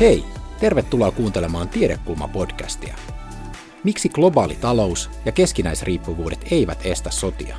Hei, 0.00 0.24
tervetuloa 0.60 1.10
kuuntelemaan 1.10 1.68
Tiedekulma-podcastia. 1.68 2.94
Miksi 3.84 4.08
globaali 4.08 4.54
talous 4.54 5.10
ja 5.24 5.32
keskinäisriippuvuudet 5.32 6.46
eivät 6.50 6.78
estä 6.86 7.10
sotia? 7.10 7.56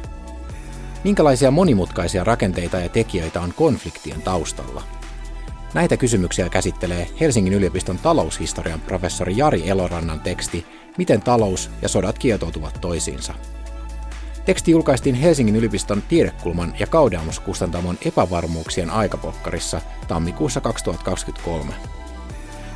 Minkälaisia 1.04 1.52
monimutkaisia 1.52 2.24
rakenteita 2.24 2.80
ja 2.80 2.90
tekijöitä 2.90 3.42
on 3.42 3.54
konfliktien 3.54 4.22
taustalla? 4.22 4.84
Näitä 5.74 5.98
kysymyksiä 5.98 6.50
käsittelee 6.50 7.08
Helsingin 7.20 7.54
yliopiston 7.54 7.98
taloushistorian 7.98 8.82
professori 8.82 9.38
Jari 9.38 9.70
Elorannan 9.70 10.20
teksti 10.20 10.66
Miten 10.98 11.22
talous 11.22 11.70
ja 11.82 11.90
sodat 11.90 12.20
kietoutuvat 12.20 12.78
toisiinsa. 12.82 13.34
Teksti 14.46 14.72
julkaistiin 14.72 15.16
Helsingin 15.16 15.56
yliopiston 15.56 16.02
tiedekulman 16.02 16.74
ja 16.80 16.88
Kaudeamus 16.88 17.40
kustantamon 17.40 17.98
epävarmuuksien 18.06 18.90
aikapokkarissa 18.90 19.82
tammikuussa 20.08 20.62
2023. 20.62 22.01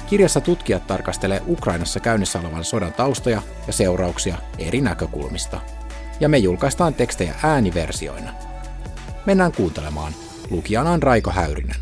Kirjassa 0.09 0.41
tutkijat 0.41 0.88
tarkastelee 0.88 1.41
Ukrainassa 1.48 2.00
käynnissä 2.00 2.40
olevan 2.40 2.64
sodan 2.64 2.94
taustoja 2.94 3.41
ja 3.68 3.73
seurauksia 3.73 4.38
eri 4.58 4.81
näkökulmista. 4.81 5.62
Ja 6.20 6.30
me 6.30 6.38
julkaistaan 6.38 6.94
tekstejä 6.94 7.36
ääniversioina. 7.44 8.34
Mennään 9.26 9.52
kuuntelemaan. 9.52 10.14
Lukijana 10.50 10.91
on 10.91 11.04
Raiko 11.04 11.31
Häyrinen. 11.31 11.76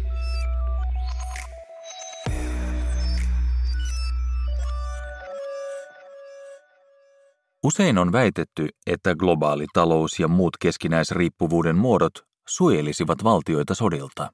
Usein 7.64 7.98
on 7.98 8.12
väitetty, 8.12 8.68
että 8.88 9.16
globaali 9.16 9.66
talous 9.74 10.20
ja 10.20 10.28
muut 10.28 10.58
keskinäisriippuvuuden 10.58 11.76
muodot 11.78 12.14
suojelisivat 12.48 13.24
valtioita 13.24 13.76
sodilta. 13.76 14.30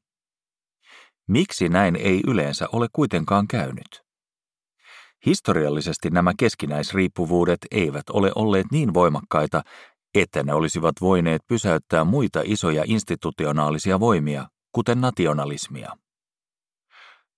Miksi 1.30 1.70
näin 1.70 1.96
ei 1.96 2.22
yleensä 2.28 2.68
ole 2.72 2.88
kuitenkaan 2.94 3.48
käynyt? 3.48 4.04
Historiallisesti 5.26 6.10
nämä 6.10 6.34
keskinäisriippuvuudet 6.40 7.58
eivät 7.72 8.10
ole 8.10 8.32
olleet 8.36 8.68
niin 8.72 8.94
voimakkaita, 8.94 9.62
että 10.16 10.44
ne 10.44 10.54
olisivat 10.54 10.96
voineet 11.02 11.42
pysäyttää 11.48 12.04
muita 12.04 12.42
isoja 12.46 12.84
institutionaalisia 12.88 14.00
voimia, 14.00 14.48
kuten 14.72 15.02
nationalismia. 15.02 15.94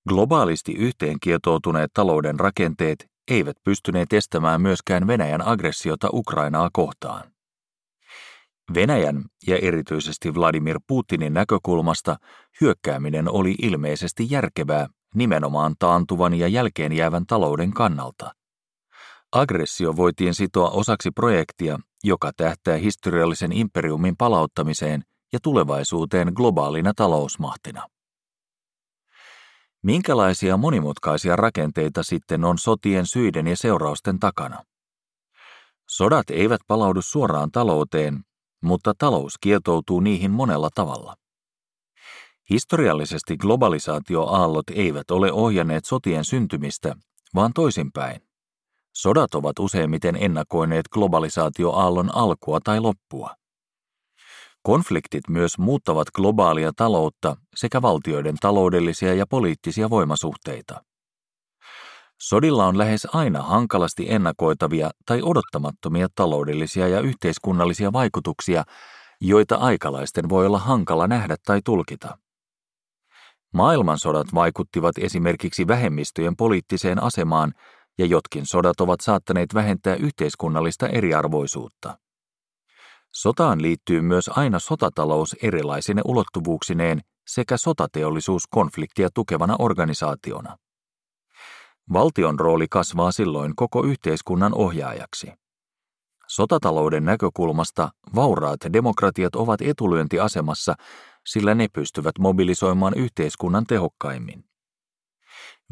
Globaalisti 0.10 0.74
yhteenkietoutuneet 0.74 1.92
talouden 1.94 2.40
rakenteet 2.40 3.06
eivät 3.32 3.58
pystyneet 3.64 4.14
estämään 4.14 4.62
myöskään 4.62 5.08
Venäjän 5.08 5.48
aggressiota 5.48 6.10
Ukrainaa 6.14 6.70
kohtaan. 6.74 7.31
Venäjän 8.74 9.26
ja 9.48 9.58
erityisesti 9.62 10.36
Vladimir 10.36 10.80
Putinin 10.88 11.34
näkökulmasta 11.34 12.18
hyökkääminen 12.62 13.30
oli 13.30 13.56
ilmeisesti 13.62 14.28
järkevää 14.30 14.88
nimenomaan 15.16 15.76
taantuvan 15.80 16.34
ja 16.34 16.48
jälkeen 16.48 16.92
jäävän 16.92 17.26
talouden 17.26 17.74
kannalta. 17.74 18.32
Aggressio 19.32 19.96
voitiin 19.96 20.34
sitoa 20.34 20.70
osaksi 20.70 21.12
projektia, 21.12 21.80
joka 22.04 22.32
tähtää 22.38 22.78
historiallisen 22.78 23.52
imperiumin 23.52 24.18
palauttamiseen 24.18 25.04
ja 25.34 25.40
tulevaisuuteen 25.44 26.32
globaalina 26.36 26.94
talousmahtina. 26.96 27.88
Minkälaisia 29.84 30.58
monimutkaisia 30.58 31.36
rakenteita 31.36 32.04
sitten 32.04 32.44
on 32.46 32.58
sotien 32.58 33.06
syiden 33.06 33.48
ja 33.48 33.58
seurausten 33.58 34.20
takana? 34.20 34.64
Sodat 35.90 36.30
eivät 36.30 36.62
palaudu 36.68 37.02
suoraan 37.02 37.52
talouteen, 37.52 38.24
mutta 38.62 38.94
talous 38.98 39.34
kietoutuu 39.42 40.00
niihin 40.00 40.32
monella 40.32 40.70
tavalla. 40.76 41.16
Historiallisesti 42.50 43.38
globalisaatioaallot 43.38 44.70
eivät 44.70 45.12
ole 45.12 45.32
ohjanneet 45.32 45.86
sotien 45.86 46.26
syntymistä, 46.26 46.96
vaan 47.36 47.52
toisinpäin. 47.54 48.22
Sodat 48.96 49.36
ovat 49.36 49.60
useimmiten 49.60 50.16
ennakoineet 50.16 50.88
globalisaatioaallon 50.88 52.16
alkua 52.16 52.60
tai 52.64 52.80
loppua. 52.80 53.36
Konfliktit 54.64 55.30
myös 55.30 55.58
muuttavat 55.58 56.08
globaalia 56.16 56.72
taloutta 56.76 57.36
sekä 57.56 57.82
valtioiden 57.82 58.36
taloudellisia 58.42 59.14
ja 59.14 59.26
poliittisia 59.30 59.90
voimasuhteita. 59.90 60.84
Sodilla 62.22 62.66
on 62.66 62.78
lähes 62.78 63.08
aina 63.14 63.42
hankalasti 63.42 64.06
ennakoitavia 64.12 64.92
tai 65.06 65.22
odottamattomia 65.24 66.08
taloudellisia 66.16 66.88
ja 66.88 67.00
yhteiskunnallisia 67.00 67.94
vaikutuksia, 67.94 68.64
joita 69.22 69.56
aikalaisten 69.56 70.30
voi 70.30 70.46
olla 70.46 70.60
hankala 70.60 71.08
nähdä 71.08 71.36
tai 71.46 71.62
tulkita. 71.66 72.18
Maailmansodat 73.54 74.28
vaikuttivat 74.34 74.98
esimerkiksi 74.98 75.68
vähemmistöjen 75.68 76.36
poliittiseen 76.36 77.04
asemaan 77.04 77.54
ja 77.98 78.06
jotkin 78.06 78.46
sodat 78.46 78.82
ovat 78.82 79.02
saattaneet 79.02 79.54
vähentää 79.54 79.96
yhteiskunnallista 79.96 80.88
eriarvoisuutta. 80.88 81.98
Sotaan 83.12 83.62
liittyy 83.62 84.02
myös 84.02 84.30
aina 84.36 84.60
sotatalous 84.60 85.36
erilaisine 85.44 86.02
ulottuvuuksineen 86.06 87.02
sekä 87.28 87.58
sotateollisuus 87.58 88.44
konfliktia 88.50 89.10
tukevana 89.14 89.56
organisaationa. 89.60 90.58
Valtion 91.94 92.40
rooli 92.40 92.68
kasvaa 92.68 93.12
silloin 93.12 93.56
koko 93.56 93.84
yhteiskunnan 93.84 94.54
ohjaajaksi. 94.56 95.34
Sotatalouden 96.28 97.06
näkökulmasta 97.06 97.90
vauraat 98.16 98.60
demokratiat 98.74 99.36
ovat 99.36 99.62
etulyöntiasemassa, 99.62 100.76
sillä 101.28 101.56
ne 101.56 101.68
pystyvät 101.74 102.20
mobilisoimaan 102.20 102.94
yhteiskunnan 102.94 103.66
tehokkaimmin. 103.68 104.44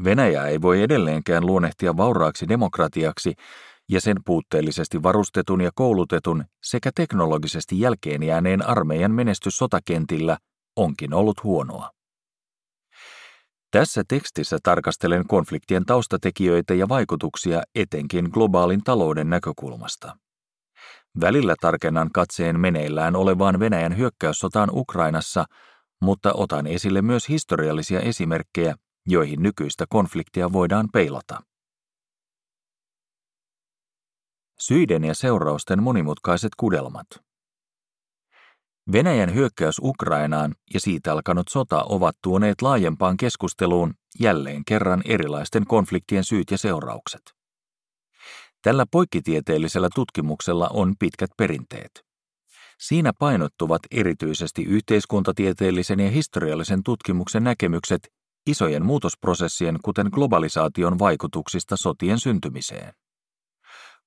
Venäjä 0.03 0.45
ei 0.45 0.61
voi 0.61 0.81
edelleenkään 0.81 1.45
luonnehtia 1.45 1.97
vauraaksi 1.97 2.49
demokratiaksi, 2.49 3.33
ja 3.89 4.01
sen 4.01 4.17
puutteellisesti 4.25 5.03
varustetun 5.03 5.61
ja 5.61 5.71
koulutetun 5.75 6.45
sekä 6.63 6.91
teknologisesti 6.95 7.79
jälkeen 7.79 8.23
jääneen 8.23 8.65
armeijan 8.67 9.11
menestys 9.11 9.57
sotakentillä 9.57 10.37
onkin 10.75 11.13
ollut 11.13 11.43
huonoa. 11.43 11.98
Tässä 13.71 14.03
tekstissä 14.07 14.57
tarkastelen 14.63 15.27
konfliktien 15.27 15.85
taustatekijöitä 15.85 16.73
ja 16.73 16.89
vaikutuksia 16.89 17.63
etenkin 17.75 18.29
globaalin 18.33 18.83
talouden 18.83 19.29
näkökulmasta. 19.29 20.17
Välillä 21.21 21.55
tarkennan 21.61 22.09
katseen 22.13 22.59
meneillään 22.59 23.15
olevaan 23.15 23.59
Venäjän 23.59 23.97
hyökkäyssotaan 23.97 24.69
Ukrainassa, 24.73 25.45
mutta 26.01 26.33
otan 26.33 26.67
esille 26.67 27.01
myös 27.01 27.29
historiallisia 27.29 27.99
esimerkkejä, 27.99 28.75
joihin 29.07 29.43
nykyistä 29.43 29.85
konfliktia 29.89 30.53
voidaan 30.53 30.87
peilata. 30.93 31.41
Syiden 34.59 35.03
ja 35.03 35.15
seurausten 35.15 35.83
monimutkaiset 35.83 36.49
kudelmat. 36.57 37.28
Venäjän 38.91 39.33
hyökkäys 39.33 39.79
Ukrainaan 39.83 40.55
ja 40.73 40.79
siitä 40.79 41.11
alkanut 41.11 41.47
sota 41.47 41.83
ovat 41.83 42.15
tuoneet 42.23 42.61
laajempaan 42.61 43.17
keskusteluun 43.17 43.93
jälleen 44.19 44.65
kerran 44.65 45.01
erilaisten 45.05 45.65
konfliktien 45.65 46.23
syyt 46.23 46.51
ja 46.51 46.57
seuraukset. 46.57 47.21
Tällä 48.61 48.85
poikkitieteellisellä 48.91 49.89
tutkimuksella 49.95 50.69
on 50.73 50.93
pitkät 50.99 51.29
perinteet. 51.37 51.91
Siinä 52.79 53.11
painottuvat 53.19 53.81
erityisesti 53.91 54.63
yhteiskuntatieteellisen 54.63 55.99
ja 55.99 56.09
historiallisen 56.09 56.83
tutkimuksen 56.83 57.43
näkemykset 57.43 58.07
isojen 58.47 58.85
muutosprosessien 58.85 59.77
kuten 59.83 60.09
globalisaation 60.11 60.99
vaikutuksista 60.99 61.77
sotien 61.77 62.19
syntymiseen. 62.19 62.93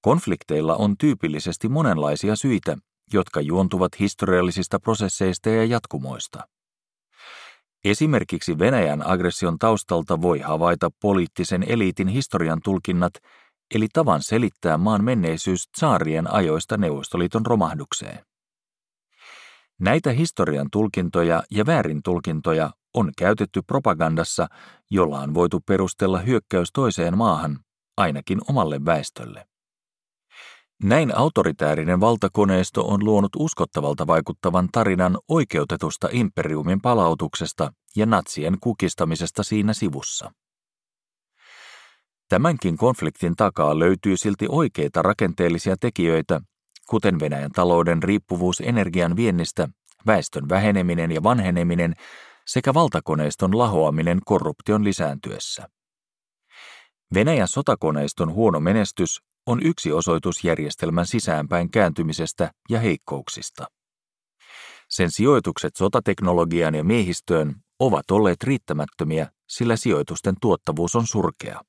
Konflikteilla 0.01 0.77
on 0.77 0.97
tyypillisesti 0.99 1.69
monenlaisia 1.69 2.37
syitä, 2.37 2.77
jotka 3.13 3.41
juontuvat 3.41 4.01
historiallisista 4.01 4.81
prosesseista 4.81 5.51
ja 5.51 5.65
jatkumoista. 5.65 6.49
Esimerkiksi 7.85 8.59
Venäjän 8.59 9.07
aggression 9.07 9.59
taustalta 9.59 10.23
voi 10.23 10.39
havaita 10.41 10.91
poliittisen 11.01 11.65
eliitin 11.69 12.09
historian 12.09 12.61
tulkinnat, 12.65 13.13
eli 13.75 13.87
tavan 13.93 14.23
selittää 14.23 14.79
maan 14.79 15.05
menneisyys 15.05 15.69
tsaarien 15.69 16.35
ajoista 16.35 16.77
Neuvostoliiton 16.77 17.47
romahdukseen. 17.47 18.25
Näitä 19.81 20.13
historian 20.13 20.69
tulkintoja 20.73 21.43
ja 21.51 21.67
väärin 21.67 22.03
tulkintoja 22.03 22.71
on 22.95 23.13
käytetty 23.19 23.63
propagandassa, 23.63 24.47
jolla 24.91 25.21
on 25.21 25.35
voitu 25.35 25.61
perustella 25.61 26.19
hyökkäys 26.19 26.69
toiseen 26.73 27.19
maahan, 27.19 27.59
ainakin 27.97 28.41
omalle 28.49 28.85
väestölle. 28.85 29.52
Näin 30.83 31.19
autoritäärinen 31.19 32.01
valtakoneisto 32.01 32.87
on 32.87 33.05
luonut 33.05 33.33
uskottavalta 33.37 34.07
vaikuttavan 34.07 34.69
tarinan 34.73 35.19
oikeutetusta 35.29 36.09
imperiumin 36.13 36.81
palautuksesta 36.81 37.73
ja 37.97 38.07
natsien 38.07 38.57
kukistamisesta 38.61 39.43
siinä 39.43 39.73
sivussa. 39.73 40.33
Tämänkin 42.29 42.77
konfliktin 42.77 43.37
takaa 43.37 43.79
löytyy 43.79 44.17
silti 44.17 44.47
oikeita 44.49 45.03
rakenteellisia 45.03 45.77
tekijöitä, 45.81 46.41
kuten 46.89 47.21
Venäjän 47.21 47.53
talouden 47.53 48.03
riippuvuus 48.03 48.61
energian 48.61 49.17
viennistä, 49.17 49.69
väestön 50.07 50.49
väheneminen 50.49 51.13
ja 51.13 51.23
vanheneminen 51.23 51.95
sekä 52.47 52.75
valtakoneiston 52.75 53.59
lahoaminen 53.59 54.21
korruption 54.25 54.85
lisääntyessä. 54.85 55.69
Venäjän 57.15 57.49
sotakoneiston 57.49 58.33
huono 58.33 58.61
menestys 58.61 59.23
on 59.47 59.61
yksi 59.63 59.93
osoitus 59.93 60.45
järjestelmän 60.45 61.07
sisäänpäin 61.07 61.71
kääntymisestä 61.71 62.51
ja 62.71 62.81
heikkouksista. 62.81 63.67
Sen 64.89 65.11
sijoitukset 65.11 65.77
sotateknologiaan 65.77 66.75
ja 66.75 66.85
miehistöön 66.85 67.55
ovat 67.79 68.11
olleet 68.11 68.43
riittämättömiä, 68.43 69.29
sillä 69.49 69.77
sijoitusten 69.77 70.35
tuottavuus 70.41 70.97
on 70.97 71.07
surkea. 71.07 71.61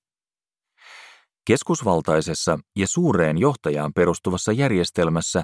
Keskusvaltaisessa 1.45 2.59
ja 2.75 2.87
suureen 2.87 3.37
johtajaan 3.37 3.93
perustuvassa 3.93 4.51
järjestelmässä 4.51 5.43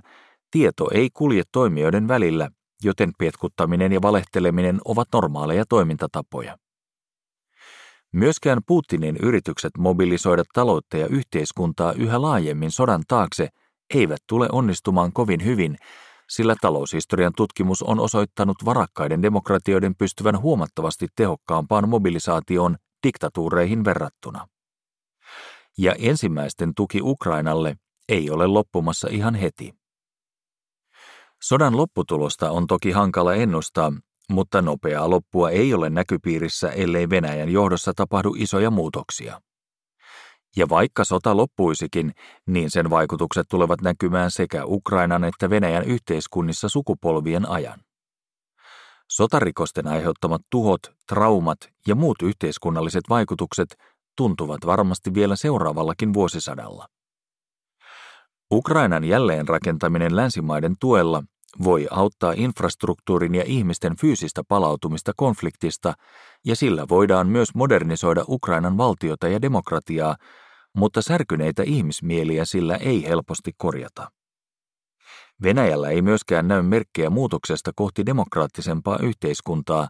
tieto 0.51 0.89
ei 0.93 1.09
kulje 1.13 1.43
toimijoiden 1.51 2.07
välillä, 2.07 2.49
joten 2.83 3.11
petkuttaminen 3.17 3.91
ja 3.91 4.01
valehteleminen 4.01 4.81
ovat 4.85 5.07
normaaleja 5.13 5.65
toimintatapoja. 5.69 6.57
Myöskään 8.13 8.59
Putinin 8.67 9.17
yritykset 9.17 9.71
mobilisoida 9.77 10.43
taloutta 10.53 10.97
ja 10.97 11.07
yhteiskuntaa 11.07 11.93
yhä 11.93 12.21
laajemmin 12.21 12.71
sodan 12.71 13.03
taakse 13.07 13.47
eivät 13.93 14.19
tule 14.27 14.47
onnistumaan 14.51 15.13
kovin 15.13 15.45
hyvin, 15.45 15.77
sillä 16.29 16.55
taloushistorian 16.61 17.33
tutkimus 17.37 17.83
on 17.83 17.99
osoittanut 17.99 18.57
varakkaiden 18.65 19.21
demokratioiden 19.21 19.95
pystyvän 19.95 20.41
huomattavasti 20.41 21.07
tehokkaampaan 21.15 21.89
mobilisaatioon 21.89 22.77
diktatuureihin 23.07 23.85
verrattuna. 23.85 24.47
Ja 25.77 25.95
ensimmäisten 25.99 26.71
tuki 26.75 26.99
Ukrainalle 27.01 27.75
ei 28.09 28.29
ole 28.29 28.47
loppumassa 28.47 29.07
ihan 29.11 29.35
heti. 29.35 29.73
Sodan 31.41 31.77
lopputulosta 31.77 32.51
on 32.51 32.67
toki 32.67 32.91
hankala 32.91 33.35
ennustaa, 33.35 33.91
mutta 34.29 34.61
nopeaa 34.61 35.09
loppua 35.09 35.49
ei 35.49 35.73
ole 35.73 35.89
näkypiirissä, 35.89 36.69
ellei 36.69 37.09
Venäjän 37.09 37.49
johdossa 37.49 37.93
tapahdu 37.95 38.35
isoja 38.37 38.71
muutoksia. 38.71 39.41
Ja 40.57 40.69
vaikka 40.69 41.03
sota 41.03 41.37
loppuisikin, 41.37 42.11
niin 42.47 42.71
sen 42.71 42.89
vaikutukset 42.89 43.47
tulevat 43.49 43.81
näkymään 43.81 44.31
sekä 44.31 44.65
Ukrainan 44.65 45.23
että 45.23 45.49
Venäjän 45.49 45.83
yhteiskunnissa 45.83 46.69
sukupolvien 46.69 47.49
ajan. 47.49 47.79
Sotarikosten 49.09 49.87
aiheuttamat 49.87 50.41
tuhot, 50.49 50.79
traumat 51.07 51.57
ja 51.87 51.95
muut 51.95 52.21
yhteiskunnalliset 52.21 53.03
vaikutukset 53.09 53.75
tuntuvat 54.15 54.65
varmasti 54.65 55.13
vielä 55.13 55.35
seuraavallakin 55.35 56.13
vuosisadalla. 56.13 56.87
Ukrainan 58.51 59.03
jälleenrakentaminen 59.03 60.15
länsimaiden 60.15 60.75
tuella 60.79 61.23
voi 61.63 61.87
auttaa 61.91 62.33
infrastruktuurin 62.35 63.35
ja 63.35 63.43
ihmisten 63.45 63.95
fyysistä 63.95 64.41
palautumista 64.47 65.11
konfliktista, 65.17 65.93
ja 66.45 66.55
sillä 66.55 66.85
voidaan 66.89 67.27
myös 67.27 67.55
modernisoida 67.55 68.25
Ukrainan 68.27 68.77
valtiota 68.77 69.27
ja 69.27 69.41
demokratiaa, 69.41 70.15
mutta 70.75 71.01
särkyneitä 71.01 71.63
ihmismieliä 71.63 72.45
sillä 72.45 72.75
ei 72.75 73.03
helposti 73.03 73.51
korjata. 73.57 74.11
Venäjällä 75.43 75.89
ei 75.89 76.01
myöskään 76.01 76.47
näy 76.47 76.61
merkkejä 76.61 77.09
muutoksesta 77.09 77.71
kohti 77.75 78.05
demokraattisempaa 78.05 78.99
yhteiskuntaa, 79.01 79.87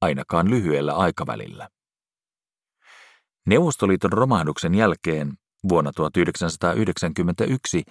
ainakaan 0.00 0.50
lyhyellä 0.50 0.92
aikavälillä. 0.94 1.68
Neuvostoliiton 3.46 4.12
romahduksen 4.12 4.74
jälkeen 4.74 5.32
vuonna 5.68 5.92
1991 5.96 7.82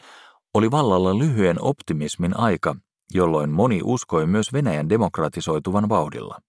oli 0.53 0.71
vallalla 0.71 1.17
lyhyen 1.17 1.61
optimismin 1.61 2.39
aika, 2.39 2.75
jolloin 3.13 3.49
moni 3.49 3.79
uskoi 3.83 4.27
myös 4.27 4.53
Venäjän 4.53 4.89
demokratisoituvan 4.89 5.89
vauhdilla. 5.89 6.39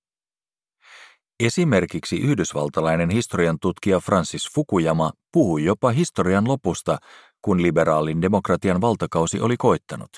Esimerkiksi 1.40 2.20
yhdysvaltalainen 2.20 3.10
historian 3.10 3.56
tutkija 3.60 4.00
Francis 4.00 4.48
Fukuyama 4.54 5.12
puhui 5.32 5.64
jopa 5.64 5.90
historian 5.90 6.48
lopusta, 6.48 6.98
kun 7.42 7.62
liberaalin 7.62 8.22
demokratian 8.22 8.80
valtakausi 8.80 9.40
oli 9.40 9.56
koittanut. 9.56 10.10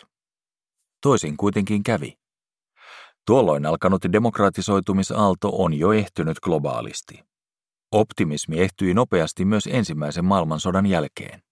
Toisin 1.03 1.37
kuitenkin 1.37 1.83
kävi. 1.83 2.15
Tuolloin 3.27 3.67
alkanut 3.67 4.03
demokratisoitumisaalto 4.13 5.49
on 5.53 5.75
jo 5.75 5.93
ehtynyt 5.93 6.41
globaalisti. 6.41 7.21
Optimismi 7.93 8.61
ehtyi 8.61 8.95
nopeasti 8.95 9.45
myös 9.45 9.69
ensimmäisen 9.73 10.25
maailmansodan 10.25 10.87
jälkeen. 10.87 11.43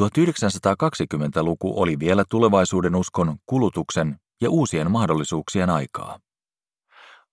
1920-luku 0.00 1.80
oli 1.80 1.98
vielä 1.98 2.24
tulevaisuuden 2.30 2.96
uskon, 2.96 3.36
kulutuksen 3.46 4.16
ja 4.40 4.50
uusien 4.50 4.90
mahdollisuuksien 4.90 5.70
aikaa. 5.70 6.18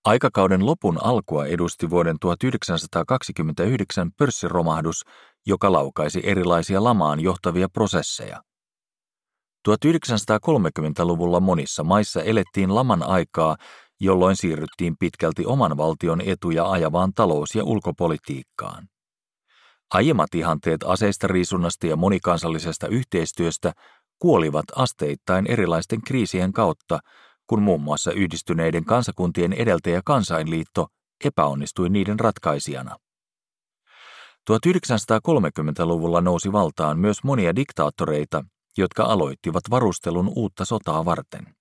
Aikakauden 0.04 0.66
lopun 0.66 1.04
alkua 1.04 1.46
edusti 1.46 1.90
vuoden 1.90 2.16
1929 2.20 4.10
pörssiromahdus, 4.18 5.02
joka 5.46 5.72
laukaisi 5.72 6.20
erilaisia 6.24 6.84
lamaan 6.84 7.20
johtavia 7.20 7.68
prosesseja. 7.68 8.42
1930-luvulla 9.68 11.40
monissa 11.40 11.84
maissa 11.84 12.22
elettiin 12.22 12.74
laman 12.74 13.02
aikaa, 13.02 13.56
jolloin 14.00 14.36
siirryttiin 14.36 14.96
pitkälti 14.98 15.46
oman 15.46 15.76
valtion 15.76 16.20
etuja 16.20 16.70
ajavaan 16.70 17.12
talous- 17.14 17.54
ja 17.54 17.64
ulkopolitiikkaan. 17.64 18.88
Aiemmat 19.94 20.34
ihanteet 20.34 20.80
aseista 20.82 21.26
riisunnasta 21.26 21.86
ja 21.86 21.96
monikansallisesta 21.96 22.88
yhteistyöstä 22.88 23.72
kuolivat 24.18 24.64
asteittain 24.76 25.46
erilaisten 25.46 26.00
kriisien 26.02 26.52
kautta, 26.52 26.98
kun 27.46 27.62
muun 27.62 27.82
muassa 27.82 28.12
yhdistyneiden 28.12 28.84
kansakuntien 28.84 29.52
edeltäjä 29.52 30.00
kansainliitto 30.04 30.86
epäonnistui 31.24 31.88
niiden 31.88 32.20
ratkaisijana. 32.20 32.96
1930-luvulla 34.50 36.20
nousi 36.20 36.52
valtaan 36.52 36.98
myös 36.98 37.24
monia 37.24 37.56
diktaattoreita, 37.56 38.44
jotka 38.78 39.04
aloittivat 39.04 39.62
varustelun 39.70 40.32
uutta 40.36 40.64
sotaa 40.64 41.04
varten. 41.04 41.54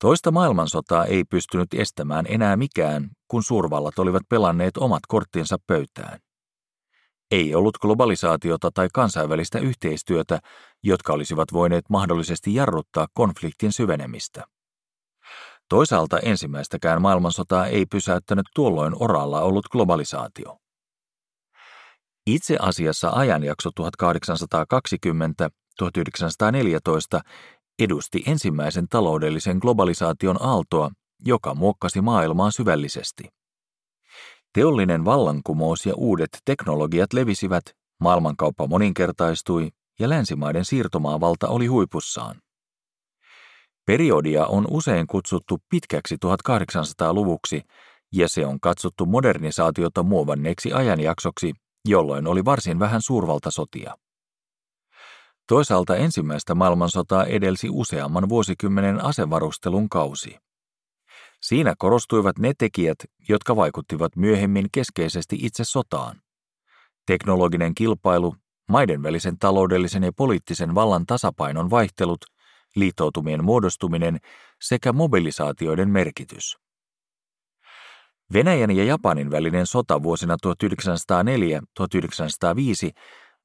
Toista 0.00 0.30
maailmansotaa 0.30 1.04
ei 1.04 1.24
pystynyt 1.24 1.74
estämään 1.74 2.24
enää 2.28 2.56
mikään, 2.56 3.10
kun 3.28 3.42
suurvallat 3.42 3.98
olivat 3.98 4.22
pelanneet 4.28 4.76
omat 4.76 5.02
korttinsa 5.08 5.56
pöytään. 5.66 6.25
Ei 7.30 7.54
ollut 7.54 7.78
globalisaatiota 7.78 8.70
tai 8.74 8.88
kansainvälistä 8.92 9.58
yhteistyötä, 9.58 10.38
jotka 10.82 11.12
olisivat 11.12 11.52
voineet 11.52 11.84
mahdollisesti 11.90 12.54
jarruttaa 12.54 13.06
konfliktin 13.14 13.72
syvenemistä. 13.72 14.44
Toisaalta 15.68 16.18
ensimmäistäkään 16.18 17.02
maailmansotaa 17.02 17.66
ei 17.66 17.86
pysäyttänyt 17.86 18.46
tuolloin 18.54 18.94
oralla 19.00 19.40
ollut 19.40 19.68
globalisaatio. 19.68 20.56
Itse 22.26 22.56
asiassa 22.60 23.10
ajanjakso 23.10 23.70
1820-1914 23.80 23.84
edusti 27.78 28.22
ensimmäisen 28.26 28.88
taloudellisen 28.88 29.58
globalisaation 29.58 30.42
aaltoa, 30.42 30.90
joka 31.24 31.54
muokkasi 31.54 32.00
maailmaa 32.00 32.50
syvällisesti. 32.50 33.35
Teollinen 34.56 35.04
vallankumous 35.04 35.86
ja 35.86 35.92
uudet 35.96 36.38
teknologiat 36.44 37.12
levisivät, 37.12 37.64
maailmankauppa 38.00 38.66
moninkertaistui 38.66 39.70
ja 40.00 40.08
länsimaiden 40.08 40.64
siirtomaavalta 40.64 41.48
oli 41.48 41.66
huipussaan. 41.66 42.36
Periodia 43.86 44.46
on 44.46 44.66
usein 44.70 45.06
kutsuttu 45.06 45.58
pitkäksi 45.70 46.16
1800-luvuksi, 46.26 47.62
ja 48.12 48.28
se 48.28 48.46
on 48.46 48.60
katsottu 48.60 49.06
modernisaatiota 49.06 50.02
muovanneeksi 50.02 50.72
ajanjaksoksi, 50.72 51.52
jolloin 51.88 52.26
oli 52.26 52.44
varsin 52.44 52.78
vähän 52.78 53.02
suurvaltasotia. 53.02 53.94
Toisaalta 55.48 55.96
ensimmäistä 55.96 56.54
maailmansotaa 56.54 57.24
edelsi 57.24 57.68
useamman 57.70 58.28
vuosikymmenen 58.28 59.04
asevarustelun 59.04 59.88
kausi. 59.88 60.45
Siinä 61.42 61.74
korostuivat 61.78 62.38
ne 62.38 62.52
tekijät, 62.58 62.98
jotka 63.28 63.56
vaikuttivat 63.56 64.16
myöhemmin 64.16 64.66
keskeisesti 64.72 65.36
itse 65.40 65.64
sotaan. 65.64 66.20
Teknologinen 67.06 67.74
kilpailu, 67.74 68.34
maiden 68.68 69.02
välisen 69.02 69.38
taloudellisen 69.38 70.02
ja 70.02 70.12
poliittisen 70.12 70.74
vallan 70.74 71.06
tasapainon 71.06 71.70
vaihtelut, 71.70 72.24
liittoutumien 72.76 73.44
muodostuminen 73.44 74.18
sekä 74.62 74.92
mobilisaatioiden 74.92 75.90
merkitys. 75.90 76.56
Venäjän 78.32 78.70
ja 78.70 78.84
Japanin 78.84 79.30
välinen 79.30 79.66
sota 79.66 80.02
vuosina 80.02 80.36
1904-1905 80.46 80.48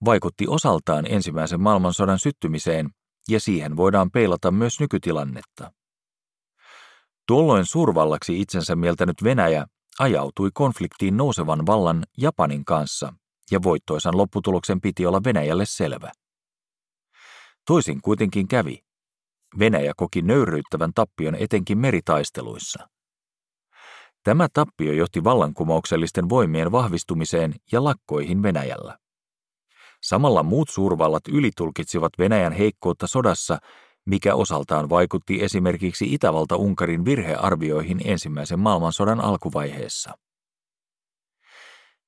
vaikutti 0.05 0.45
osaltaan 0.48 1.05
ensimmäisen 1.10 1.62
maailmansodan 1.62 2.19
syttymiseen, 2.19 2.89
ja 3.29 3.39
siihen 3.39 3.77
voidaan 3.77 4.12
peilata 4.12 4.51
myös 4.51 4.79
nykytilannetta. 4.79 5.71
Tuolloin 7.31 7.65
suurvallaksi 7.65 8.41
itsensä 8.41 8.75
mieltänyt 8.75 9.23
Venäjä 9.23 9.65
ajautui 10.00 10.50
konfliktiin 10.53 11.17
nousevan 11.17 11.65
vallan 11.65 12.03
Japanin 12.17 12.65
kanssa, 12.65 13.13
ja 13.51 13.63
voittoisan 13.63 14.17
lopputuloksen 14.17 14.81
piti 14.81 15.05
olla 15.05 15.21
Venäjälle 15.23 15.65
selvä. 15.65 16.11
Toisin 17.67 18.01
kuitenkin 18.01 18.47
kävi. 18.47 18.79
Venäjä 19.59 19.93
koki 19.97 20.21
nöyryyttävän 20.21 20.91
tappion 20.95 21.35
etenkin 21.35 21.77
meritaisteluissa. 21.77 22.88
Tämä 24.23 24.47
tappio 24.53 24.93
johti 24.93 25.23
vallankumouksellisten 25.23 26.29
voimien 26.29 26.71
vahvistumiseen 26.71 27.55
ja 27.71 27.83
lakkoihin 27.83 28.43
Venäjällä. 28.43 28.97
Samalla 30.03 30.43
muut 30.43 30.69
suurvallat 30.69 31.27
ylitulkitsivat 31.27 32.13
Venäjän 32.19 32.53
heikkoutta 32.53 33.07
sodassa, 33.07 33.57
mikä 34.05 34.36
osaltaan 34.36 34.89
vaikutti 34.89 35.43
esimerkiksi 35.43 36.13
Itävalta-Unkarin 36.13 37.05
virhearvioihin 37.05 38.01
ensimmäisen 38.05 38.60
maailmansodan 38.60 39.22
alkuvaiheessa. 39.22 40.17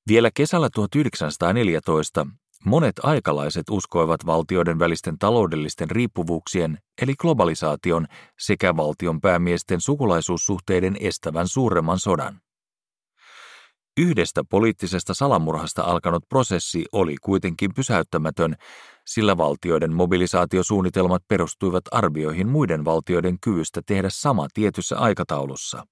Vielä 0.08 0.30
kesällä 0.34 0.68
1914 0.74 2.26
monet 2.64 3.00
aikalaiset 3.02 3.70
uskoivat 3.70 4.26
valtioiden 4.26 4.78
välisten 4.78 5.18
taloudellisten 5.18 5.90
riippuvuuksien 5.90 6.78
eli 7.02 7.14
globalisaation 7.18 8.06
sekä 8.38 8.76
valtion 8.76 9.20
päämiesten 9.20 9.80
sukulaisuussuhteiden 9.80 10.96
estävän 11.00 11.48
suuremman 11.48 11.98
sodan. 11.98 12.43
Yhdestä 13.96 14.42
poliittisesta 14.50 15.14
salamurhasta 15.14 15.82
alkanut 15.82 16.24
prosessi 16.28 16.84
oli 16.92 17.16
kuitenkin 17.22 17.70
pysäyttämätön, 17.74 18.54
sillä 19.06 19.36
valtioiden 19.36 19.92
mobilisaatiosuunnitelmat 19.92 21.22
perustuivat 21.28 21.84
arvioihin 21.90 22.48
muiden 22.48 22.84
valtioiden 22.84 23.36
kyvystä 23.40 23.80
tehdä 23.86 24.08
sama 24.10 24.46
tietyssä 24.54 24.98
aikataulussa. 24.98 25.84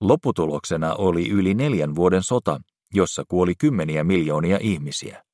Lopputuloksena 0.00 0.94
oli 0.94 1.30
yli 1.30 1.54
neljän 1.54 1.94
vuoden 1.94 2.22
sota, 2.22 2.60
jossa 2.94 3.22
kuoli 3.28 3.54
kymmeniä 3.58 4.04
miljoonia 4.04 4.58
ihmisiä. 4.60 5.24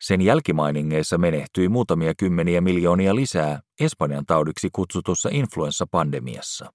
Sen 0.00 0.20
jälkimainingeissa 0.20 1.18
menehtyi 1.18 1.68
muutamia 1.68 2.14
kymmeniä 2.18 2.60
miljoonia 2.60 3.14
lisää 3.14 3.60
Espanjan 3.80 4.26
taudiksi 4.26 4.68
kutsutussa 4.72 5.28
influenssapandemiassa. 5.32 6.72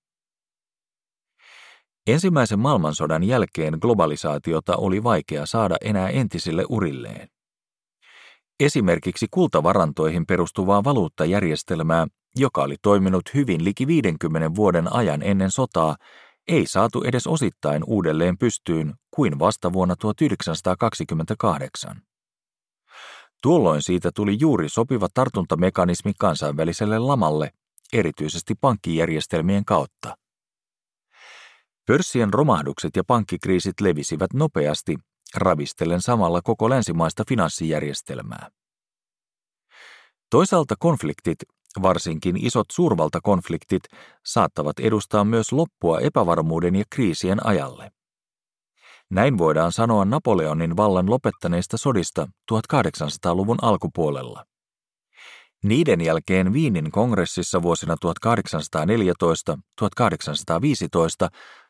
Ensimmäisen 2.07 2.59
maailmansodan 2.59 3.23
jälkeen 3.23 3.77
globalisaatiota 3.81 4.77
oli 4.77 5.03
vaikea 5.03 5.45
saada 5.45 5.75
enää 5.81 6.09
entisille 6.09 6.65
urilleen. 6.69 7.27
Esimerkiksi 8.59 9.27
kultavarantoihin 9.31 10.25
perustuvaa 10.25 10.83
valuuttajärjestelmää, 10.83 12.07
joka 12.35 12.63
oli 12.63 12.75
toiminut 12.81 13.23
hyvin 13.33 13.63
liki 13.63 13.87
50 13.87 14.55
vuoden 14.55 14.93
ajan 14.93 15.23
ennen 15.23 15.51
sotaa, 15.51 15.95
ei 16.47 16.65
saatu 16.65 17.03
edes 17.03 17.27
osittain 17.27 17.83
uudelleen 17.87 18.37
pystyyn 18.37 18.93
kuin 19.15 19.39
vasta 19.39 19.73
vuonna 19.73 19.95
1928. 19.95 22.01
Tuolloin 23.41 23.81
siitä 23.81 24.11
tuli 24.15 24.37
juuri 24.39 24.69
sopiva 24.69 25.07
tartuntamekanismi 25.13 26.11
kansainväliselle 26.19 26.99
lamalle, 26.99 27.51
erityisesti 27.93 28.55
pankkijärjestelmien 28.61 29.65
kautta. 29.65 30.15
Pörssien 31.91 32.33
romahdukset 32.33 32.95
ja 32.95 33.03
pankkikriisit 33.07 33.81
levisivät 33.81 34.33
nopeasti, 34.33 34.97
ravistellen 35.35 36.01
samalla 36.01 36.41
koko 36.41 36.69
länsimaista 36.69 37.23
finanssijärjestelmää. 37.29 38.49
Toisaalta 40.29 40.75
konfliktit, 40.79 41.37
varsinkin 41.81 42.45
isot 42.45 42.65
suurvaltakonfliktit, 42.71 43.83
saattavat 44.25 44.79
edustaa 44.79 45.23
myös 45.23 45.51
loppua 45.51 45.99
epävarmuuden 45.99 46.75
ja 46.75 46.83
kriisien 46.89 47.45
ajalle. 47.45 47.91
Näin 49.09 49.37
voidaan 49.37 49.71
sanoa 49.71 50.05
Napoleonin 50.05 50.77
vallan 50.77 51.09
lopettaneista 51.09 51.77
sodista 51.77 52.27
1800-luvun 52.53 53.57
alkupuolella. 53.61 54.45
Niiden 55.63 56.01
jälkeen 56.01 56.53
Viinin 56.53 56.91
kongressissa 56.91 57.61
vuosina 57.61 57.95
1814-1815 58.05 58.07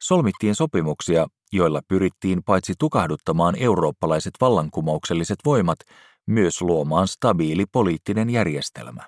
solmittiin 0.01 0.55
sopimuksia, 0.55 1.27
joilla 1.53 1.81
pyrittiin 1.87 2.43
paitsi 2.45 2.73
tukahduttamaan 2.79 3.55
eurooppalaiset 3.55 4.33
vallankumoukselliset 4.41 5.39
voimat, 5.45 5.79
myös 6.27 6.61
luomaan 6.61 7.07
stabiili 7.07 7.65
poliittinen 7.71 8.29
järjestelmä. 8.29 9.03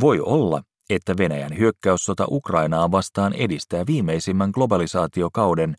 Voi 0.00 0.20
olla, 0.20 0.62
että 0.90 1.14
Venäjän 1.18 1.58
hyökkäyssota 1.58 2.24
Ukrainaa 2.30 2.90
vastaan 2.90 3.32
edistää 3.32 3.86
viimeisimmän 3.86 4.50
globalisaatiokauden, 4.50 5.76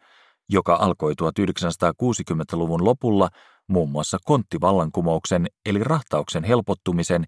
joka 0.50 0.75
alkoi 0.75 1.13
1960-luvun 1.13 2.86
lopulla 2.86 3.29
muun 3.67 3.91
muassa 3.91 4.17
konttivallankumouksen 4.25 5.48
eli 5.65 5.84
rahtauksen 5.84 6.44
helpottumisen 6.44 7.25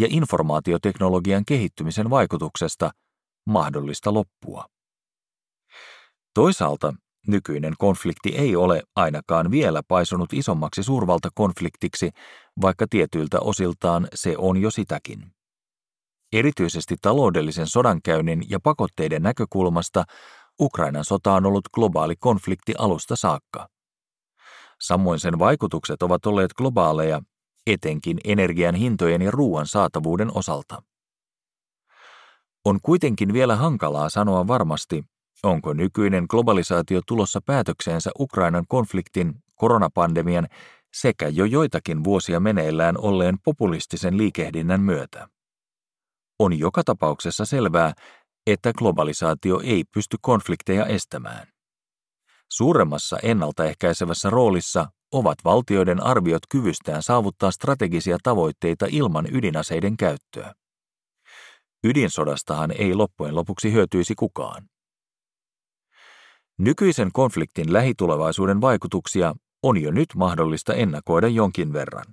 ja 0.00 0.06
informaatioteknologian 0.10 1.44
kehittymisen 1.44 2.10
vaikutuksesta 2.10 2.90
mahdollista 3.46 4.14
loppua. 4.14 4.66
Toisaalta 6.34 6.94
nykyinen 7.26 7.74
konflikti 7.78 8.28
ei 8.36 8.56
ole 8.56 8.82
ainakaan 8.96 9.50
vielä 9.50 9.82
paisunut 9.88 10.32
isommaksi 10.32 10.82
suurvaltakonfliktiksi, 10.82 12.10
vaikka 12.60 12.86
tietyiltä 12.90 13.40
osiltaan 13.40 14.08
se 14.14 14.34
on 14.38 14.56
jo 14.56 14.70
sitäkin. 14.70 15.32
Erityisesti 16.32 16.96
taloudellisen 17.02 17.66
sodankäynnin 17.66 18.42
ja 18.50 18.60
pakotteiden 18.60 19.22
näkökulmasta 19.22 20.04
Ukrainan 20.60 21.04
sota 21.04 21.32
on 21.32 21.46
ollut 21.46 21.68
globaali 21.74 22.16
konflikti 22.16 22.74
alusta 22.78 23.16
saakka. 23.16 23.68
Samoin 24.80 25.20
sen 25.20 25.38
vaikutukset 25.38 26.02
ovat 26.02 26.26
olleet 26.26 26.52
globaaleja 26.54 27.22
etenkin 27.66 28.18
energian 28.24 28.74
hintojen 28.74 29.22
ja 29.22 29.30
ruoan 29.30 29.66
saatavuuden 29.66 30.36
osalta. 30.36 30.82
On 32.64 32.78
kuitenkin 32.82 33.32
vielä 33.32 33.56
hankalaa 33.56 34.08
sanoa 34.08 34.46
varmasti, 34.46 35.04
onko 35.42 35.72
nykyinen 35.72 36.26
globalisaatio 36.30 37.00
tulossa 37.06 37.40
päätökseensä 37.46 38.10
Ukrainan 38.18 38.64
konfliktin, 38.68 39.34
koronapandemian 39.54 40.48
sekä 40.94 41.28
jo 41.28 41.44
joitakin 41.44 42.04
vuosia 42.04 42.40
meneillään 42.40 42.98
olleen 42.98 43.38
populistisen 43.44 44.18
liikehdinnän 44.18 44.80
myötä. 44.80 45.28
On 46.38 46.58
joka 46.58 46.82
tapauksessa 46.84 47.44
selvää, 47.44 47.92
että 48.46 48.72
globalisaatio 48.72 49.60
ei 49.64 49.84
pysty 49.94 50.16
konflikteja 50.20 50.86
estämään. 50.86 51.46
Suuremmassa 52.52 53.18
ennaltaehkäisevässä 53.22 54.30
roolissa 54.30 54.86
ovat 55.12 55.38
valtioiden 55.44 56.02
arviot 56.02 56.42
kyvystään 56.48 57.02
saavuttaa 57.02 57.50
strategisia 57.50 58.18
tavoitteita 58.22 58.86
ilman 58.90 59.26
ydinaseiden 59.34 59.96
käyttöä. 59.96 60.52
Ydinsodastahan 61.84 62.70
ei 62.70 62.94
loppujen 62.94 63.34
lopuksi 63.34 63.72
hyötyisi 63.72 64.14
kukaan. 64.14 64.64
Nykyisen 66.58 67.12
konfliktin 67.12 67.72
lähitulevaisuuden 67.72 68.60
vaikutuksia 68.60 69.34
on 69.62 69.82
jo 69.82 69.90
nyt 69.90 70.08
mahdollista 70.16 70.74
ennakoida 70.74 71.28
jonkin 71.28 71.72
verran. 71.72 72.04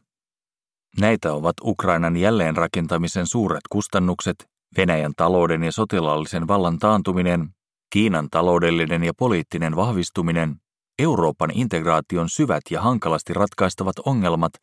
Näitä 0.99 1.33
ovat 1.33 1.53
Ukrainan 1.63 2.17
jälleenrakentamisen 2.17 3.27
suuret 3.27 3.61
kustannukset, 3.69 4.49
Venäjän 4.77 5.13
talouden 5.17 5.63
ja 5.63 5.71
sotilaallisen 5.71 6.47
vallan 6.47 6.79
taantuminen, 6.79 7.49
Kiinan 7.89 8.27
taloudellinen 8.31 9.03
ja 9.03 9.13
poliittinen 9.17 9.75
vahvistuminen 9.75 10.55
Euroopan 10.99 11.51
integraation 11.53 12.29
syvät 12.29 12.61
ja 12.71 12.81
hankalasti 12.81 13.33
ratkaistavat 13.33 13.95
ongelmat, 14.05 14.53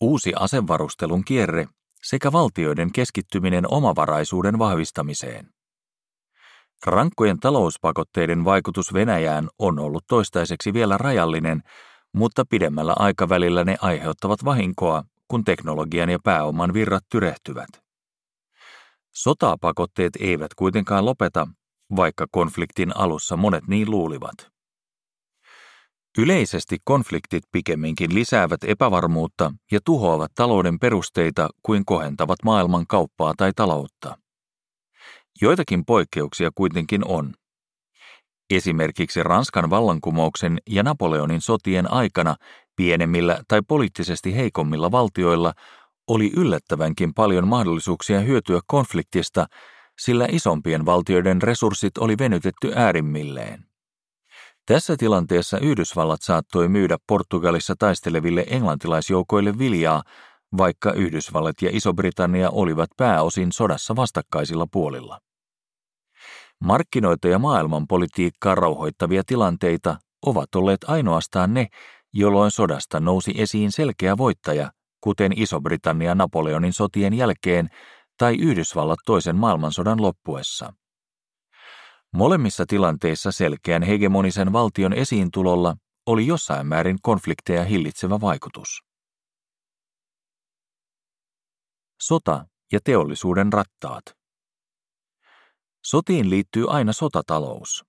uusi 0.00 0.32
asevarustelun 0.36 1.24
kierre 1.24 1.66
sekä 2.02 2.32
valtioiden 2.32 2.92
keskittyminen 2.92 3.72
omavaraisuuden 3.72 4.58
vahvistamiseen. 4.58 5.48
Rankkojen 6.86 7.40
talouspakotteiden 7.40 8.44
vaikutus 8.44 8.94
Venäjään 8.94 9.48
on 9.58 9.78
ollut 9.78 10.04
toistaiseksi 10.08 10.72
vielä 10.72 10.98
rajallinen, 10.98 11.62
mutta 12.12 12.44
pidemmällä 12.50 12.92
aikavälillä 12.96 13.64
ne 13.64 13.76
aiheuttavat 13.80 14.44
vahinkoa, 14.44 15.04
kun 15.28 15.44
teknologian 15.44 16.10
ja 16.10 16.18
pääoman 16.24 16.74
virrat 16.74 17.04
tyrehtyvät. 17.10 17.68
Sotapakotteet 19.14 20.12
eivät 20.20 20.54
kuitenkaan 20.56 21.04
lopeta, 21.04 21.48
vaikka 21.96 22.26
konfliktin 22.30 22.96
alussa 22.96 23.36
monet 23.36 23.68
niin 23.68 23.90
luulivat. 23.90 24.53
Yleisesti 26.18 26.78
konfliktit 26.84 27.42
pikemminkin 27.52 28.14
lisäävät 28.14 28.64
epävarmuutta 28.64 29.52
ja 29.72 29.80
tuhoavat 29.84 30.32
talouden 30.34 30.78
perusteita 30.78 31.48
kuin 31.62 31.84
kohentavat 31.84 32.38
maailman 32.44 32.86
kauppaa 32.86 33.34
tai 33.36 33.52
taloutta. 33.56 34.18
Joitakin 35.40 35.84
poikkeuksia 35.84 36.50
kuitenkin 36.54 37.06
on. 37.06 37.34
Esimerkiksi 38.50 39.22
Ranskan 39.22 39.70
vallankumouksen 39.70 40.58
ja 40.70 40.82
Napoleonin 40.82 41.40
sotien 41.40 41.92
aikana 41.92 42.36
pienemmillä 42.76 43.42
tai 43.48 43.60
poliittisesti 43.68 44.36
heikommilla 44.36 44.90
valtioilla 44.90 45.52
oli 46.08 46.32
yllättävänkin 46.36 47.14
paljon 47.14 47.48
mahdollisuuksia 47.48 48.20
hyötyä 48.20 48.60
konfliktista, 48.66 49.46
sillä 49.98 50.26
isompien 50.30 50.86
valtioiden 50.86 51.42
resurssit 51.42 51.98
oli 51.98 52.18
venytetty 52.18 52.72
äärimmilleen. 52.74 53.73
Tässä 54.66 54.96
tilanteessa 54.96 55.58
Yhdysvallat 55.58 56.22
saattoi 56.22 56.68
myydä 56.68 56.96
Portugalissa 57.06 57.74
taisteleville 57.78 58.44
englantilaisjoukoille 58.48 59.58
viljaa, 59.58 60.02
vaikka 60.56 60.92
Yhdysvallat 60.92 61.62
ja 61.62 61.70
Iso-Britannia 61.72 62.50
olivat 62.50 62.90
pääosin 62.96 63.52
sodassa 63.52 63.96
vastakkaisilla 63.96 64.66
puolilla. 64.72 65.18
Markkinoita 66.60 67.28
ja 67.28 67.38
maailmanpolitiikkaa 67.38 68.54
rauhoittavia 68.54 69.22
tilanteita 69.26 69.96
ovat 70.26 70.54
olleet 70.54 70.84
ainoastaan 70.84 71.54
ne, 71.54 71.66
jolloin 72.12 72.50
sodasta 72.50 73.00
nousi 73.00 73.34
esiin 73.36 73.72
selkeä 73.72 74.16
voittaja, 74.16 74.70
kuten 75.00 75.32
Iso-Britannia 75.36 76.14
Napoleonin 76.14 76.72
sotien 76.72 77.14
jälkeen 77.14 77.68
tai 78.18 78.34
Yhdysvallat 78.34 78.98
toisen 79.06 79.36
maailmansodan 79.36 80.02
loppuessa. 80.02 80.72
Molemmissa 82.14 82.64
tilanteissa 82.66 83.32
selkeän 83.32 83.82
hegemonisen 83.82 84.52
valtion 84.52 84.92
esiintulolla 84.92 85.76
oli 86.06 86.26
jossain 86.26 86.66
määrin 86.66 86.98
konflikteja 87.02 87.64
hillitsevä 87.64 88.20
vaikutus. 88.20 88.82
Sota 92.00 92.46
ja 92.72 92.80
teollisuuden 92.84 93.52
rattaat. 93.52 94.02
Sotiin 95.84 96.30
liittyy 96.30 96.70
aina 96.70 96.92
sotatalous. 96.92 97.84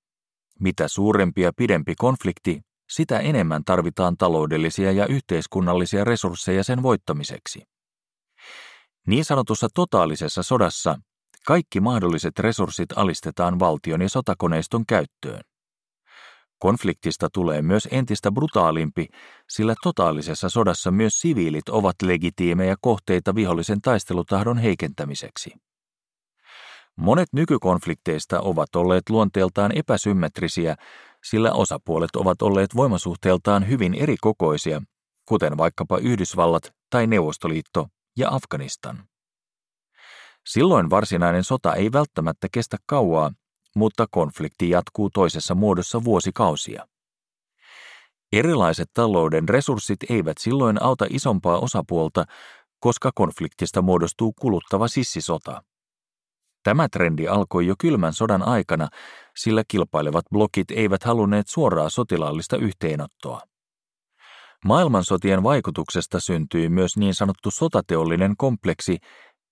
Mitä 0.60 0.88
suurempi 0.88 1.41
ja 1.41 1.51
pidempi 1.58 1.96
konflikti, 1.96 2.62
sitä 2.89 3.20
enemmän 3.20 3.63
tarvitaan 3.63 4.17
taloudellisia 4.17 4.91
ja 4.91 5.08
yhteiskunnallisia 5.08 6.03
resursseja 6.03 6.63
sen 6.63 6.84
voittamiseksi. 6.84 7.63
Niin 9.08 9.25
sanotussa 9.25 9.67
totaalisessa 9.74 10.44
sodassa 10.44 11.00
kaikki 11.48 11.80
mahdolliset 11.80 12.40
resurssit 12.40 12.98
alistetaan 12.98 13.60
valtion 13.60 14.02
ja 14.02 14.10
sotakoneiston 14.10 14.86
käyttöön. 14.86 15.42
Konfliktista 16.60 17.30
tulee 17.34 17.62
myös 17.62 17.88
entistä 17.92 18.32
brutaalimpi, 18.32 19.08
sillä 19.50 19.75
totaalisessa 19.84 20.50
sodassa 20.50 20.92
myös 20.92 21.20
siviilit 21.20 21.70
ovat 21.70 21.96
legitiimejä 22.02 22.75
kohteita 22.82 23.36
vihollisen 23.36 23.82
taistelutahdon 23.82 24.58
heikentämiseksi. 24.58 25.54
Monet 26.96 27.30
nykykonflikteista 27.34 28.42
ovat 28.42 28.75
olleet 28.75 29.10
luonteeltaan 29.10 29.78
epäsymmetrisiä, 29.78 30.75
sillä 31.24 31.52
osapuolet 31.52 32.16
ovat 32.16 32.42
olleet 32.42 32.75
voimasuhteeltaan 32.75 33.68
hyvin 33.68 33.94
erikokoisia, 33.94 34.82
kuten 35.25 35.58
vaikkapa 35.58 35.98
Yhdysvallat 35.98 36.74
tai 36.90 37.08
Neuvostoliitto 37.08 37.88
ja 38.18 38.30
Afganistan. 38.32 39.14
Silloin 40.46 40.90
varsinainen 40.90 41.44
sota 41.44 41.74
ei 41.74 41.92
välttämättä 41.92 42.48
kestä 42.52 42.78
kauaa, 42.86 43.32
mutta 43.75 44.06
konflikti 44.12 44.70
jatkuu 44.70 45.10
toisessa 45.10 45.56
muodossa 45.56 46.04
vuosikausia. 46.04 46.88
Erilaiset 48.32 48.90
talouden 48.94 49.50
resurssit 49.50 50.00
eivät 50.10 50.38
silloin 50.38 50.84
auta 50.84 51.06
isompaa 51.10 51.60
osapuolta, 51.60 52.25
koska 52.80 53.12
konfliktista 53.16 53.82
muodostuu 53.82 54.34
kuluttava 54.40 54.88
sissisota. 54.88 55.64
Tämä 56.64 56.88
trendi 56.90 57.28
alkoi 57.28 57.68
jo 57.68 57.75
kylmän 57.80 58.14
sodan 58.14 58.48
aikana, 58.48 58.88
sillä 59.36 59.64
kilpailevat 59.68 60.25
blokit 60.32 60.72
eivät 60.72 61.04
halunneet 61.04 61.48
suoraa 61.48 61.90
sotilaallista 61.90 62.58
yhteenottoa. 62.58 63.42
Maailmansotien 64.66 65.44
vaikutuksesta 65.44 66.20
syntyi 66.20 66.70
myös 66.70 66.98
niin 66.98 67.14
sanottu 67.14 67.52
sotateollinen 67.52 68.38
kompleksi, 68.38 68.98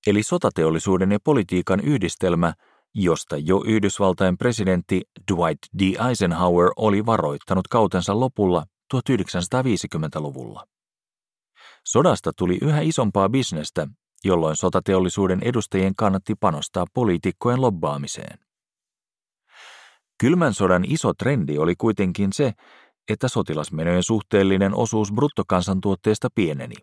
eli 0.08 0.24
sotateollisuuden 0.24 1.12
ja 1.12 1.20
politiikan 1.24 1.80
yhdistelmä, 1.80 2.54
josta 2.94 3.38
jo 3.38 3.64
Yhdysvaltain 3.66 4.38
presidentti 4.38 5.02
Dwight 5.32 5.64
D. 5.80 6.10
Eisenhower 6.10 6.72
oli 6.76 7.06
varoittanut 7.06 7.68
kautensa 7.68 8.20
lopulla 8.20 8.66
1950-luvulla. 8.96 10.66
Sodasta 11.86 12.32
tuli 12.38 12.58
yhä 12.62 12.82
isompaa 12.82 13.30
bisnestä, 13.30 13.88
jolloin 14.24 14.56
sotateollisuuden 14.56 15.40
edustajien 15.44 15.96
kannatti 15.96 16.36
panostaa 16.40 16.86
poliitikkojen 16.94 17.62
lobbaamiseen. 17.62 18.40
Kylmän 20.20 20.54
sodan 20.54 20.86
iso 20.88 21.14
trendi 21.14 21.58
oli 21.58 21.76
kuitenkin 21.76 22.34
se, 22.34 22.54
että 23.10 23.28
sotilasmenojen 23.28 24.04
suhteellinen 24.04 24.76
osuus 24.76 25.12
bruttokansantuotteesta 25.12 26.28
pieneni. 26.36 26.76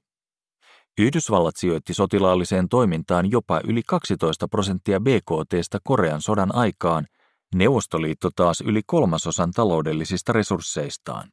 Yhdysvallat 0.98 1.56
sijoitti 1.56 1.94
sotilaalliseen 1.94 2.68
toimintaan 2.68 3.30
jopa 3.30 3.60
yli 3.64 3.82
12 3.86 4.48
prosenttia 4.48 5.00
BKTstä 5.00 5.78
Korean 5.84 6.20
sodan 6.20 6.54
aikaan, 6.54 7.06
Neuvostoliitto 7.54 8.30
taas 8.36 8.60
yli 8.60 8.80
kolmasosan 8.86 9.50
taloudellisista 9.50 10.32
resursseistaan. 10.32 11.28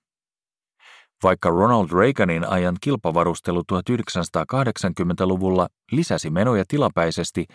Vaikka 1.23 1.49
Ronald 1.49 1.87
Reaganin 1.91 2.49
ajan 2.49 2.77
kilpavarustelu 2.81 3.63
1980-luvulla 3.73 5.67
lisäsi 5.91 6.29
menoja 6.29 6.63
tilapäisesti, 6.67 7.45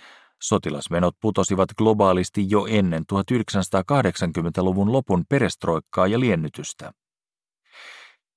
sotilasmenot 0.42 1.14
putosivat 1.20 1.68
globaalisti 1.78 2.46
jo 2.50 2.66
ennen 2.70 3.02
1980-luvun 3.12 4.92
lopun 4.92 5.24
perestroikkaa 5.28 6.06
ja 6.06 6.20
liennytystä. 6.20 6.92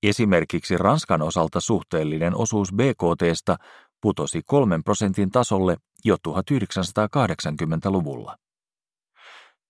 Esimerkiksi 0.09 0.77
Ranskan 0.77 1.21
osalta 1.21 1.59
suhteellinen 1.59 2.35
osuus 2.35 2.73
BKTstä 2.73 3.57
putosi 4.01 4.41
kolmen 4.45 4.83
prosentin 4.83 5.31
tasolle 5.31 5.77
jo 6.05 6.15
1980-luvulla. 6.27 8.35